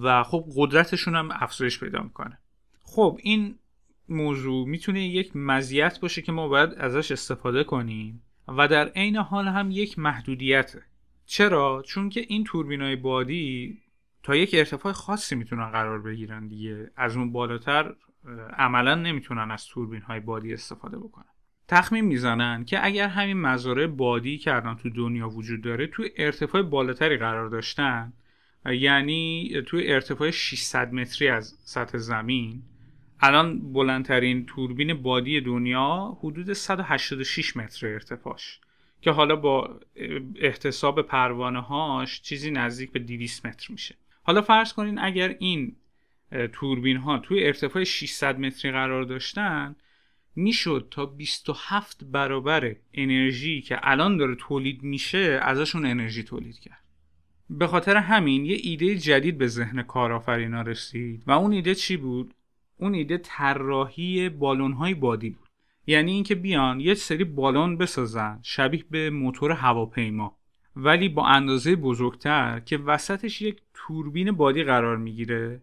و 0.00 0.22
خب 0.22 0.44
قدرتشون 0.56 1.14
هم 1.14 1.28
افزایش 1.32 1.80
پیدا 1.80 2.02
می‌کنه. 2.02 2.38
خب 2.82 3.18
این 3.22 3.54
موضوع 4.08 4.68
می‌تونه 4.68 5.04
یک 5.04 5.36
مزیت 5.36 6.00
باشه 6.00 6.22
که 6.22 6.32
ما 6.32 6.48
باید 6.48 6.70
ازش 6.70 7.12
استفاده 7.12 7.64
کنیم. 7.64 8.22
و 8.48 8.68
در 8.68 8.88
عین 8.88 9.16
حال 9.16 9.48
هم 9.48 9.70
یک 9.70 9.98
محدودیته. 9.98 10.82
چرا؟ 11.26 11.82
چون 11.86 12.08
که 12.08 12.24
این 12.28 12.44
توربینای 12.44 12.96
بادی 12.96 13.78
تا 14.22 14.36
یک 14.36 14.50
ارتفاع 14.54 14.92
خاصی 14.92 15.34
می‌تونن 15.34 15.70
قرار 15.70 16.02
بگیرن 16.02 16.48
دیگه. 16.48 16.90
از 16.96 17.16
اون 17.16 17.32
بالاتر 17.32 17.94
عملا 18.58 18.94
نمی‌تونن 18.94 19.50
از 19.50 19.66
توربین 19.66 20.00
های 20.00 20.20
بادی 20.20 20.54
استفاده 20.54 20.98
بکنن. 20.98 21.24
تخمین 21.68 22.04
می‌زنن 22.04 22.64
که 22.64 22.86
اگر 22.86 23.08
همین 23.08 23.40
مزارع 23.40 23.86
بادی 23.86 24.40
الان 24.46 24.76
تو 24.76 24.90
دنیا 24.90 25.28
وجود 25.28 25.62
داره 25.62 25.86
تو 25.86 26.04
ارتفاع 26.16 26.62
بالاتری 26.62 27.16
قرار 27.16 27.48
داشتن 27.48 28.12
یعنی 28.66 29.50
تو 29.66 29.80
ارتفاع 29.82 30.30
600 30.30 30.92
متری 30.92 31.28
از 31.28 31.58
سطح 31.64 31.98
زمین 31.98 32.62
الان 33.26 33.72
بلندترین 33.72 34.46
توربین 34.46 34.94
بادی 34.94 35.40
دنیا 35.40 36.18
حدود 36.20 36.52
186 36.52 37.56
متر 37.56 37.86
ارتفاعش 37.86 38.60
که 39.00 39.10
حالا 39.10 39.36
با 39.36 39.80
احتساب 40.36 41.02
پروانه 41.02 41.60
هاش 41.60 42.22
چیزی 42.22 42.50
نزدیک 42.50 42.92
به 42.92 42.98
200 42.98 43.46
متر 43.46 43.72
میشه. 43.72 43.94
حالا 44.22 44.42
فرض 44.42 44.72
کنین 44.72 44.98
اگر 44.98 45.36
این 45.38 45.76
توربین 46.52 46.96
ها 46.96 47.18
توی 47.18 47.46
ارتفاع 47.46 47.84
600 47.84 48.38
متری 48.38 48.72
قرار 48.72 49.02
داشتن 49.02 49.76
می‌شد 50.36 50.88
تا 50.90 51.06
27 51.06 52.04
برابر 52.04 52.76
انرژی 52.94 53.60
که 53.60 53.78
الان 53.82 54.16
داره 54.16 54.34
تولید 54.34 54.82
میشه 54.82 55.40
ازشون 55.42 55.86
انرژی 55.86 56.22
تولید 56.22 56.58
کرد. 56.58 56.84
به 57.50 57.66
خاطر 57.66 57.96
همین 57.96 58.44
یه 58.44 58.56
ایده 58.62 58.98
جدید 58.98 59.38
به 59.38 59.46
ذهن 59.46 59.82
کارآفرینا 59.82 60.62
رسید. 60.62 61.22
و 61.26 61.30
اون 61.30 61.52
ایده 61.52 61.74
چی 61.74 61.96
بود؟ 61.96 62.34
اون 62.78 62.94
ایده 62.94 63.18
طراحی 63.18 64.28
بالون 64.28 64.72
های 64.72 64.94
بادی 64.94 65.30
بود. 65.30 65.48
یعنی 65.86 66.12
اینکه 66.12 66.34
بیان 66.34 66.80
یه 66.80 66.94
سری 66.94 67.24
بالون 67.24 67.78
بسازن 67.78 68.40
شبیه 68.42 68.84
به 68.90 69.10
موتور 69.10 69.52
هواپیما 69.52 70.36
ولی 70.76 71.08
با 71.08 71.26
اندازه 71.26 71.76
بزرگتر 71.76 72.60
که 72.60 72.78
وسطش 72.78 73.42
یک 73.42 73.60
توربین 73.74 74.32
بادی 74.32 74.64
قرار 74.64 74.96
می‌گیره 74.96 75.62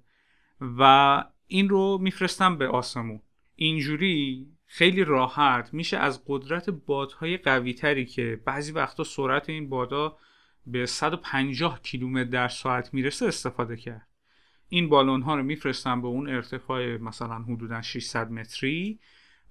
و 0.62 1.24
این 1.48 1.70
رو 1.70 1.98
میفرستن 2.02 2.58
به 2.58 2.68
آسمون. 2.68 3.22
اینجوری 3.56 4.48
خیلی 4.66 5.04
راحت 5.04 5.74
میشه 5.74 5.98
از 5.98 6.22
قدرت 6.28 6.70
بادهای 6.70 7.38
قوی 7.38 7.74
تری 7.74 8.06
که 8.06 8.42
بعضی 8.46 8.72
وقتا 8.72 9.04
سرعت 9.04 9.50
این 9.50 9.70
بادا 9.70 10.18
به 10.68 10.86
150 10.86 11.82
کیلومتر 11.82 12.30
در 12.30 12.48
ساعت 12.48 12.94
می‌رسه 12.94 13.26
استفاده 13.26 13.78
کرد. 13.78 14.08
این 14.74 14.90
بالون 14.90 15.22
ها 15.22 15.36
رو 15.36 15.44
میفرستن 15.44 16.02
به 16.02 16.08
اون 16.08 16.30
ارتفاع 16.30 16.98
مثلا 16.98 17.36
حدودا 17.40 17.82
600 17.82 18.32
متری 18.32 19.00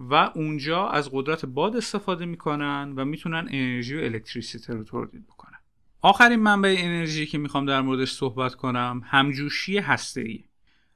و 0.00 0.14
اونجا 0.14 0.88
از 0.88 1.10
قدرت 1.12 1.46
باد 1.46 1.76
استفاده 1.76 2.24
می‌کنن 2.24 2.92
و 2.96 3.04
می‌تونن 3.04 3.48
انرژی 3.50 3.96
و 3.96 4.00
الکتریسیته 4.00 4.74
رو 4.74 4.84
تولید 4.84 5.26
بکنن. 5.26 5.58
آخرین 6.00 6.40
منبع 6.40 6.74
انرژی 6.78 7.26
که 7.26 7.38
می‌خوام 7.38 7.66
در 7.66 7.80
موردش 7.80 8.12
صحبت 8.12 8.54
کنم 8.54 9.02
همجوشی 9.04 9.78
هسته 9.78 10.38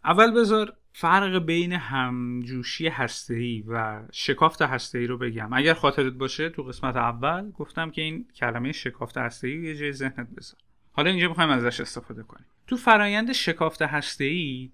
اول 0.05 0.31
بذار 0.41 0.77
فرق 0.93 1.39
بین 1.39 1.73
همجوشی 1.73 2.89
هسته‌ای 2.89 3.65
و 3.69 4.03
شکافت 4.13 4.63
هسته‌ای 4.63 5.07
رو 5.07 5.19
بگم. 5.19 5.53
اگر 5.53 5.75
خاطرت 5.75 6.13
باشه 6.13 6.49
تو 6.49 6.63
قسمت 6.63 6.97
اول 6.97 7.51
گفتم 7.51 7.91
که 7.91 8.03
این 8.03 8.29
کلمه 8.37 8.73
شکافت 8.73 9.17
هسته‌ای 9.17 9.63
یه 9.63 9.77
جای 9.77 9.93
ذهنت 9.93 10.29
بذار. 10.37 10.61
حالا 10.97 11.11
اینجا 11.11 11.29
می‌خوایم 11.29 11.51
ازش 11.51 11.81
استفاده 11.81 12.23
کنیم. 12.23 12.47
تو 12.67 12.77
فرایند 12.77 13.33
شکافت 13.33 13.83
هسته‌ای 13.83 14.71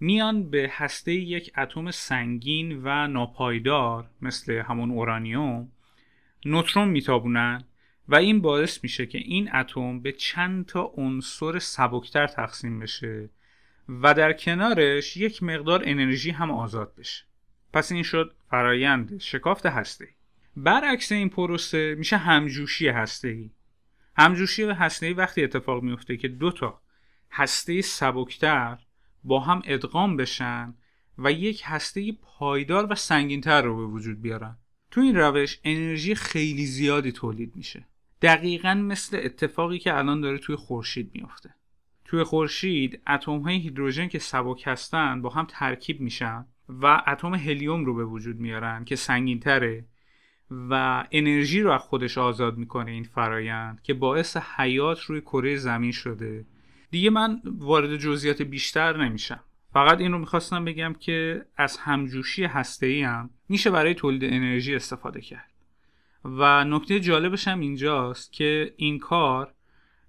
میان 0.00 0.50
به 0.50 0.70
هسته 0.72 1.12
یک 1.12 1.52
اتم 1.58 1.90
سنگین 1.90 2.80
و 2.84 3.06
ناپایدار 3.06 4.10
مثل 4.22 4.52
همون 4.52 4.90
اورانیوم 4.90 5.68
نوترون 6.44 6.88
میتابونن 6.88 7.64
و 8.08 8.14
این 8.16 8.40
باعث 8.40 8.78
میشه 8.82 9.06
که 9.06 9.18
این 9.18 9.54
اتم 9.54 10.00
به 10.00 10.12
چند 10.12 10.66
تا 10.66 10.92
عنصر 10.96 11.58
سبکتر 11.58 12.26
تقسیم 12.26 12.80
بشه 12.80 13.28
و 13.88 14.14
در 14.14 14.32
کنارش 14.32 15.16
یک 15.16 15.42
مقدار 15.42 15.82
انرژی 15.84 16.30
هم 16.30 16.50
آزاد 16.50 16.94
بشه. 16.98 17.24
پس 17.72 17.92
این 17.92 18.02
شد 18.02 18.34
فرایند 18.50 19.20
شکافت 19.20 19.66
هسته 19.66 20.08
برعکس 20.56 21.12
این 21.12 21.28
پروسه 21.28 21.94
میشه 21.98 22.16
همجوشی 22.16 22.88
هسته 22.88 23.28
ای 23.28 23.50
همجوشی 24.16 24.62
هسته 24.62 25.06
ای 25.06 25.12
وقتی 25.12 25.44
اتفاق 25.44 25.82
میفته 25.82 26.16
که 26.16 26.28
دو 26.28 26.50
تا 26.50 26.80
هسته 27.30 27.82
سبکتر 27.82 28.78
با 29.24 29.40
هم 29.40 29.62
ادغام 29.64 30.16
بشن 30.16 30.74
و 31.18 31.32
یک 31.32 31.62
هسته 31.64 32.12
پایدار 32.12 32.92
و 32.92 32.94
سنگینتر 32.94 33.62
رو 33.62 33.76
به 33.76 33.84
وجود 33.84 34.22
بیارن. 34.22 34.56
تو 34.90 35.00
این 35.00 35.16
روش 35.16 35.60
انرژی 35.64 36.14
خیلی 36.14 36.66
زیادی 36.66 37.12
تولید 37.12 37.56
میشه. 37.56 37.86
دقیقا 38.22 38.74
مثل 38.74 39.20
اتفاقی 39.24 39.78
که 39.78 39.96
الان 39.98 40.20
داره 40.20 40.38
توی 40.38 40.56
خورشید 40.56 41.10
میافته. 41.14 41.54
توی 42.04 42.24
خورشید 42.24 43.00
اتم 43.06 43.38
های 43.38 43.58
هیدروژن 43.58 44.08
که 44.08 44.18
سبک 44.18 44.62
هستن 44.66 45.22
با 45.22 45.30
هم 45.30 45.46
ترکیب 45.48 46.00
میشن 46.00 46.46
و 46.68 47.02
اتم 47.06 47.34
هلیوم 47.34 47.84
رو 47.84 47.94
به 47.94 48.04
وجود 48.04 48.40
میارن 48.40 48.84
که 48.84 48.96
سنگینتره. 48.96 49.84
و 50.70 51.04
انرژی 51.10 51.60
رو 51.60 51.70
از 51.72 51.80
خودش 51.80 52.18
آزاد 52.18 52.56
می‌کنه 52.56 52.90
این 52.90 53.04
فرایند 53.04 53.82
که 53.82 53.94
باعث 53.94 54.36
حیات 54.36 55.00
روی 55.00 55.20
کره 55.20 55.56
زمین 55.56 55.92
شده. 55.92 56.44
دیگه 56.90 57.10
من 57.10 57.42
وارد 57.44 57.96
جزئیات 57.96 58.42
بیشتر 58.42 58.96
نمیشم. 58.96 59.40
فقط 59.72 60.00
این 60.00 60.12
رو 60.12 60.18
می‌خواستم 60.18 60.64
بگم 60.64 60.94
که 61.00 61.46
از 61.56 61.76
همجوشی 61.76 62.44
هسته 62.44 63.06
هم 63.06 63.30
میشه 63.48 63.70
برای 63.70 63.94
تولید 63.94 64.24
انرژی 64.24 64.74
استفاده 64.74 65.20
کرد. 65.20 65.50
و 66.24 66.64
نکته 66.64 67.00
جالبش 67.00 67.48
هم 67.48 67.60
اینجاست 67.60 68.32
که 68.32 68.74
این 68.76 68.98
کار 68.98 69.52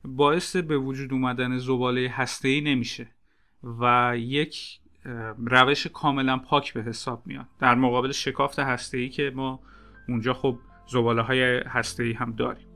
باعث 0.05 0.55
به 0.55 0.77
وجود 0.77 1.13
اومدن 1.13 1.57
زباله 1.57 2.09
هسته 2.13 2.47
ای 2.47 2.61
نمیشه 2.61 3.07
و 3.79 4.13
یک 4.17 4.79
روش 5.45 5.87
کاملا 5.87 6.37
پاک 6.37 6.73
به 6.73 6.83
حساب 6.83 7.23
میاد. 7.25 7.45
در 7.59 7.75
مقابل 7.75 8.11
شکافت 8.11 8.59
هسته 8.59 8.97
ای 8.97 9.09
که 9.09 9.31
ما 9.35 9.59
اونجا 10.09 10.33
خب 10.33 10.59
زباله 10.87 11.21
های 11.21 11.57
هسته 11.67 12.13
هم 12.17 12.31
داریم. 12.31 12.72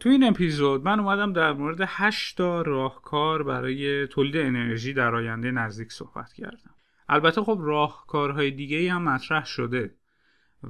تو 0.00 0.08
این 0.08 0.24
اپیزود 0.24 0.84
من 0.84 1.00
اومدم 1.00 1.32
در 1.32 1.52
مورد 1.52 1.78
8 1.86 2.36
تا 2.36 2.62
راهکار 2.62 3.42
برای 3.42 4.06
تولید 4.06 4.36
انرژی 4.36 4.92
در 4.92 5.14
آینده 5.14 5.50
نزدیک 5.50 5.92
صحبت 5.92 6.32
کردم. 6.32 6.74
البته 7.08 7.42
خب 7.42 7.58
راهکارهای 7.60 8.50
دیگه 8.50 8.92
هم 8.92 9.02
مطرح 9.02 9.44
شده 9.44 9.94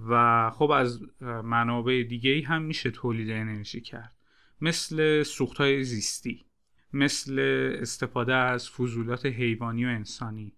و 0.09 0.51
خب 0.51 0.71
از 0.71 1.01
منابع 1.45 2.03
دیگه 2.09 2.47
هم 2.47 2.63
میشه 2.63 2.91
تولید 2.91 3.31
انرژی 3.31 3.81
کرد. 3.81 4.13
مثل 4.61 5.23
سوختهای 5.23 5.85
زیستی 5.85 6.45
مثل 6.93 7.39
استفاده 7.81 8.35
از 8.35 8.71
فضولات 8.71 9.27
حیوانی 9.27 9.85
و 9.85 9.89
انسانی 9.89 10.53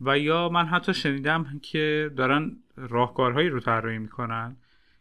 و 0.00 0.18
یا 0.18 0.48
من 0.48 0.66
حتی 0.66 0.94
شنیدم 0.94 1.60
که 1.62 2.10
دارن 2.16 2.56
راهکارهایی 2.76 3.48
رو 3.48 3.60
طراحی 3.60 3.98
می‌کنن 3.98 4.56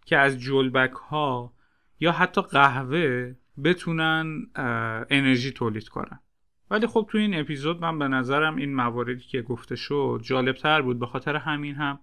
که 0.06 0.18
از 0.18 0.40
جلبک 0.40 0.92
ها 0.92 1.54
یا 2.04 2.12
حتی 2.12 2.42
قهوه 2.42 3.36
بتونن 3.64 4.48
انرژی 5.10 5.52
تولید 5.52 5.88
کنن. 5.88 6.20
ولی 6.72 6.88
خب 6.88 7.08
تو 7.12 7.18
این 7.18 7.40
اپیزود 7.40 7.82
من 7.82 8.00
به 8.00 8.08
نظرم 8.08 8.56
این 8.56 8.76
مواردی 8.76 9.20
که 9.20 9.42
گفته 9.42 9.76
شد 9.76 10.22
جالبتر 10.24 10.82
بود 10.82 11.00
به 11.00 11.06
خاطر 11.06 11.36
همین 11.36 11.76
هم 11.76 12.00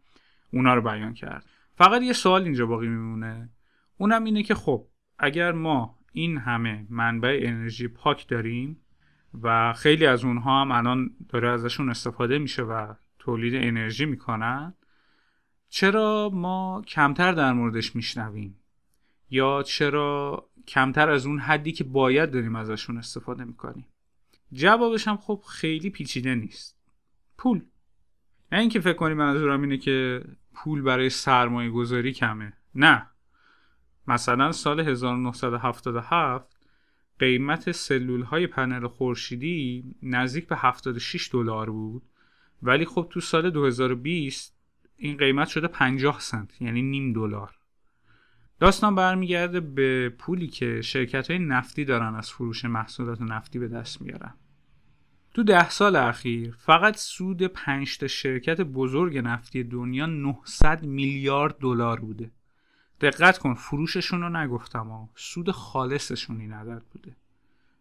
اونا 0.53 0.75
رو 0.75 0.83
بیان 0.83 1.15
کرد. 1.15 1.47
فقط 1.75 2.03
یه 2.03 2.13
سوال 2.13 2.43
اینجا 2.43 2.67
باقی 2.67 2.89
میمونه. 2.89 3.51
اونم 3.99 4.25
اینه 4.25 4.43
که 4.43 4.55
خب 4.55 4.87
اگر 5.19 5.53
ما 5.53 5.99
این 6.13 6.39
همه 6.39 6.87
منبع 6.91 7.41
انرژی 7.43 7.89
پاک 7.89 8.29
داریم 8.29 8.81
و 9.43 9.73
خیلی 9.73 10.07
از 10.07 10.25
اونها 10.25 10.61
هم 10.61 10.73
الان 10.73 11.11
داره 11.29 11.51
ازشون 11.51 11.91
استفاده 11.91 12.39
میشه 12.39 12.63
و 12.63 12.95
تولید 13.19 13.55
انرژی 13.55 14.07
می‌کنن 14.07 14.75
چرا 15.69 16.31
ما 16.33 16.83
کمتر 16.89 17.33
در 17.33 17.53
موردش 17.53 17.97
میشنویم؟ 17.97 18.60
یا 19.31 19.63
چرا 19.63 20.49
کمتر 20.69 21.11
از 21.11 21.27
اون 21.27 21.39
حدی 21.39 21.73
که 21.73 21.85
باید 21.85 22.31
داریم 22.31 22.57
ازشون 22.57 22.99
استفاده 22.99 23.45
می‌کنیم؟ 23.45 23.87
جوابش 24.53 25.09
هم 25.09 25.17
خب 25.17 25.43
خیلی 25.49 25.91
پیچیده 25.91 26.35
نیست. 26.35 26.77
پول. 27.39 27.61
نه 28.53 28.59
اینکه 28.59 28.81
فکر 28.81 28.93
کنیم 28.97 29.17
منظورم 29.17 29.63
اینه 29.63 29.79
که 29.79 30.25
پول 30.55 30.83
برای 30.83 31.11
سرمایه 31.11 31.71
گذاری 31.71 32.13
کمه. 32.13 32.53
نه. 32.75 33.07
مثلا 34.07 34.53
سال 34.53 34.81
1977 34.81 36.57
قیمت 37.19 37.73
سلول 37.73 38.23
های 38.23 38.47
پنل 38.47 38.87
خورشیدی 38.87 39.95
نزدیک 40.03 40.49
به 40.49 40.57
76 40.57 41.31
دلار 41.33 41.71
بود. 41.71 42.03
ولی 42.63 42.85
خب 42.85 43.07
تو 43.11 43.21
سال 43.21 43.51
2020 43.51 44.57
این 44.97 45.17
قیمت 45.17 45.49
شده 45.49 45.69
50 45.69 46.21
سنت 46.21 46.63
یعنی 46.63 46.83
نیم 46.83 47.13
دلار. 47.13 47.60
داستان 48.61 48.95
برمیگرده 48.95 49.61
به 49.61 50.09
پولی 50.09 50.47
که 50.47 50.83
شرکت 50.83 51.31
های 51.31 51.39
نفتی 51.39 51.85
دارن 51.85 52.15
از 52.15 52.31
فروش 52.31 52.65
محصولات 52.65 53.21
نفتی 53.21 53.59
به 53.59 53.69
دست 53.69 54.03
میارن. 54.03 54.35
تو 55.35 55.43
ده 55.43 55.71
سال 55.71 55.97
اخیر 55.97 56.55
فقط 56.59 56.97
سود 56.97 57.43
5 57.43 57.99
تا 57.99 58.07
شرکت 58.07 58.61
بزرگ 58.61 59.19
نفتی 59.19 59.65
دنیا 59.65 60.07
900 60.07 60.83
میلیارد 60.83 61.59
دلار 61.59 62.01
بوده. 62.01 62.31
دقت 63.01 63.39
کن 63.39 63.55
فروششون 63.55 64.21
رو 64.21 64.29
نگفتم 64.29 64.89
ها 64.89 65.09
سود 65.15 65.51
خالصشون 65.51 66.41
این 66.41 66.53
عدد 66.53 66.83
بوده. 66.93 67.17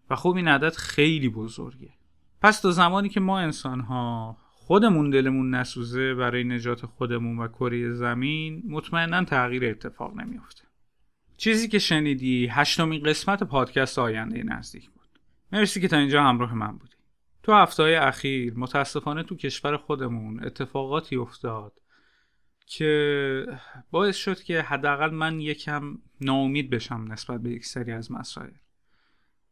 و 0.09 0.15
خب 0.15 0.33
این 0.35 0.47
عدد 0.47 0.73
خیلی 0.73 1.29
بزرگه. 1.29 1.89
پس 2.41 2.61
تا 2.61 2.71
زمانی 2.71 3.09
که 3.09 3.19
ما 3.19 3.39
انسان 3.39 3.79
ها 3.79 4.37
خودمون 4.69 5.09
دلمون 5.09 5.55
نسوزه 5.55 6.13
برای 6.13 6.43
نجات 6.43 6.85
خودمون 6.85 7.39
و 7.39 7.47
کره 7.47 7.93
زمین 7.93 8.63
مطمئنا 8.67 9.23
تغییر 9.23 9.65
اتفاق 9.65 10.15
نمیافته. 10.15 10.68
چیزی 11.39 11.67
که 11.67 11.79
شنیدی 11.79 12.47
هشتمین 12.47 13.03
قسمت 13.03 13.43
پادکست 13.43 13.99
آینده 13.99 14.43
نزدیک 14.43 14.89
بود. 14.89 15.19
مرسی 15.51 15.81
که 15.81 15.87
تا 15.87 15.97
اینجا 15.97 16.23
همراه 16.23 16.53
من 16.53 16.77
بودی. 16.77 16.95
تو 17.43 17.53
هفته 17.53 17.99
اخیر 18.01 18.53
متاسفانه 18.53 19.23
تو 19.23 19.35
کشور 19.35 19.77
خودمون 19.77 20.43
اتفاقاتی 20.43 21.15
افتاد 21.15 21.81
که 22.65 23.45
باعث 23.91 24.15
شد 24.15 24.43
که 24.43 24.61
حداقل 24.61 25.09
من 25.09 25.39
یکم 25.39 25.97
ناامید 26.21 26.69
بشم 26.69 27.05
نسبت 27.11 27.41
به 27.41 27.49
یک 27.49 27.65
سری 27.65 27.91
از 27.91 28.11
مسائل. 28.11 28.51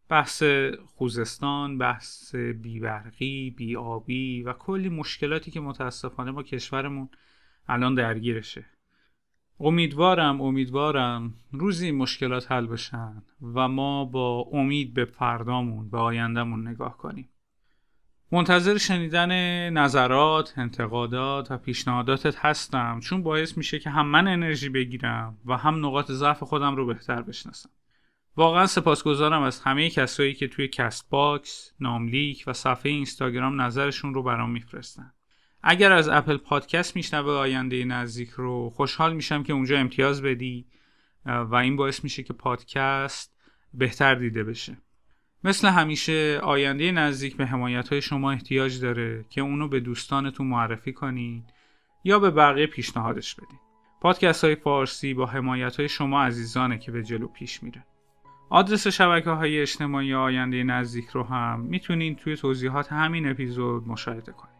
بحث 0.09 0.43
خوزستان، 0.85 1.77
بحث 1.77 2.35
بیبرقی، 2.35 3.49
بیابی 3.57 4.43
و 4.43 4.53
کلی 4.53 4.89
مشکلاتی 4.89 5.51
که 5.51 5.59
متاسفانه 5.59 6.31
با 6.31 6.43
کشورمون 6.43 7.09
الان 7.67 7.95
درگیرشه. 7.95 8.65
امیدوارم 9.59 10.41
امیدوارم 10.41 11.33
روزی 11.51 11.91
مشکلات 11.91 12.51
حل 12.51 12.67
بشن 12.67 13.23
و 13.41 13.67
ما 13.67 14.05
با 14.05 14.45
امید 14.53 14.93
به 14.93 15.05
فردامون 15.05 15.89
به 15.89 15.97
آیندهمون 15.97 16.67
نگاه 16.67 16.97
کنیم 16.97 17.29
منتظر 18.31 18.77
شنیدن 18.77 19.29
نظرات، 19.69 20.53
انتقادات 20.57 21.51
و 21.51 21.57
پیشنهاداتت 21.57 22.45
هستم 22.45 22.99
چون 22.99 23.23
باعث 23.23 23.57
میشه 23.57 23.79
که 23.79 23.89
هم 23.89 24.07
من 24.07 24.27
انرژی 24.27 24.69
بگیرم 24.69 25.37
و 25.45 25.57
هم 25.57 25.85
نقاط 25.85 26.11
ضعف 26.11 26.43
خودم 26.43 26.75
رو 26.75 26.85
بهتر 26.85 27.21
بشناسم. 27.21 27.69
واقعا 28.35 28.65
سپاسگزارم 28.65 29.41
از 29.41 29.59
همه 29.59 29.89
کسایی 29.89 30.33
که 30.33 30.47
توی 30.47 30.67
کست 30.67 31.09
باکس، 31.09 31.73
ناملیک 31.79 32.43
و 32.47 32.53
صفحه 32.53 32.91
اینستاگرام 32.91 33.61
نظرشون 33.61 34.13
رو 34.13 34.23
برام 34.23 34.51
میفرستن. 34.51 35.13
اگر 35.63 35.91
از 35.91 36.09
اپل 36.09 36.37
پادکست 36.37 36.95
میشنوه 36.95 37.31
آینده 37.31 37.85
نزدیک 37.85 38.29
رو 38.29 38.69
خوشحال 38.69 39.13
میشم 39.13 39.43
که 39.43 39.53
اونجا 39.53 39.77
امتیاز 39.77 40.21
بدی 40.21 40.65
و 41.25 41.55
این 41.55 41.75
باعث 41.75 42.03
میشه 42.03 42.23
که 42.23 42.33
پادکست 42.33 43.37
بهتر 43.73 44.15
دیده 44.15 44.43
بشه. 44.43 44.77
مثل 45.43 45.67
همیشه 45.67 46.39
آینده 46.43 46.91
نزدیک 46.91 47.37
به 47.37 47.45
حمایت 47.45 47.89
های 47.89 48.01
شما 48.01 48.31
احتیاج 48.31 48.81
داره 48.81 49.25
که 49.29 49.41
اونو 49.41 49.67
به 49.67 49.79
دوستانتون 49.79 50.47
معرفی 50.47 50.93
کنین 50.93 51.43
یا 52.03 52.19
به 52.19 52.31
بقیه 52.31 52.67
پیشنهادش 52.67 53.35
بدین. 53.35 53.59
پادکست 54.01 54.43
های 54.43 54.55
فارسی 54.55 55.13
با 55.13 55.25
حمایت 55.25 55.75
های 55.75 55.89
شما 55.89 56.23
عزیزانه 56.23 56.77
که 56.77 56.91
به 56.91 57.03
جلو 57.03 57.27
پیش 57.27 57.63
میره. 57.63 57.85
آدرس 58.49 58.87
شبکه 58.87 59.29
های 59.29 59.61
اجتماعی 59.61 60.13
آینده 60.13 60.63
نزدیک 60.63 61.07
رو 61.07 61.23
هم 61.23 61.59
می‌تونین 61.59 62.15
توی 62.15 62.35
توضیحات 62.35 62.91
همین 62.91 63.29
اپیزود 63.29 63.87
مشاهده 63.87 64.31
کنید 64.31 64.56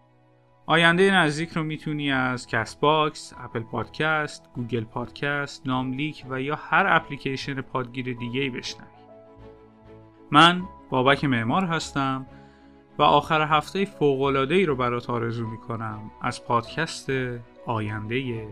آینده 0.69 1.11
نزدیک 1.11 1.49
رو 1.49 1.63
می‌تونی 1.63 2.11
از 2.11 2.47
کست 2.47 2.79
باکس، 2.79 3.33
اپل 3.37 3.59
پادکست، 3.59 4.49
گوگل 4.55 4.83
پادکست، 4.83 5.67
ناملیک 5.67 6.25
و 6.29 6.41
یا 6.41 6.55
هر 6.55 6.85
اپلیکیشن 6.87 7.61
پادگیر 7.61 8.17
دیگه 8.17 8.41
ای 8.41 8.49
بشنوی. 8.49 8.87
من 10.31 10.63
بابک 10.89 11.25
معمار 11.25 11.65
هستم 11.65 12.25
و 12.97 13.03
آخر 13.03 13.41
هفته 13.41 13.85
فوق‌العاده 13.85 14.55
ای 14.55 14.65
رو 14.65 14.75
برات 14.75 15.09
آرزو 15.09 15.47
می‌کنم 15.47 16.11
از 16.21 16.45
پادکست 16.45 17.09
آینده 17.65 18.47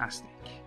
نزدیک 0.00 0.63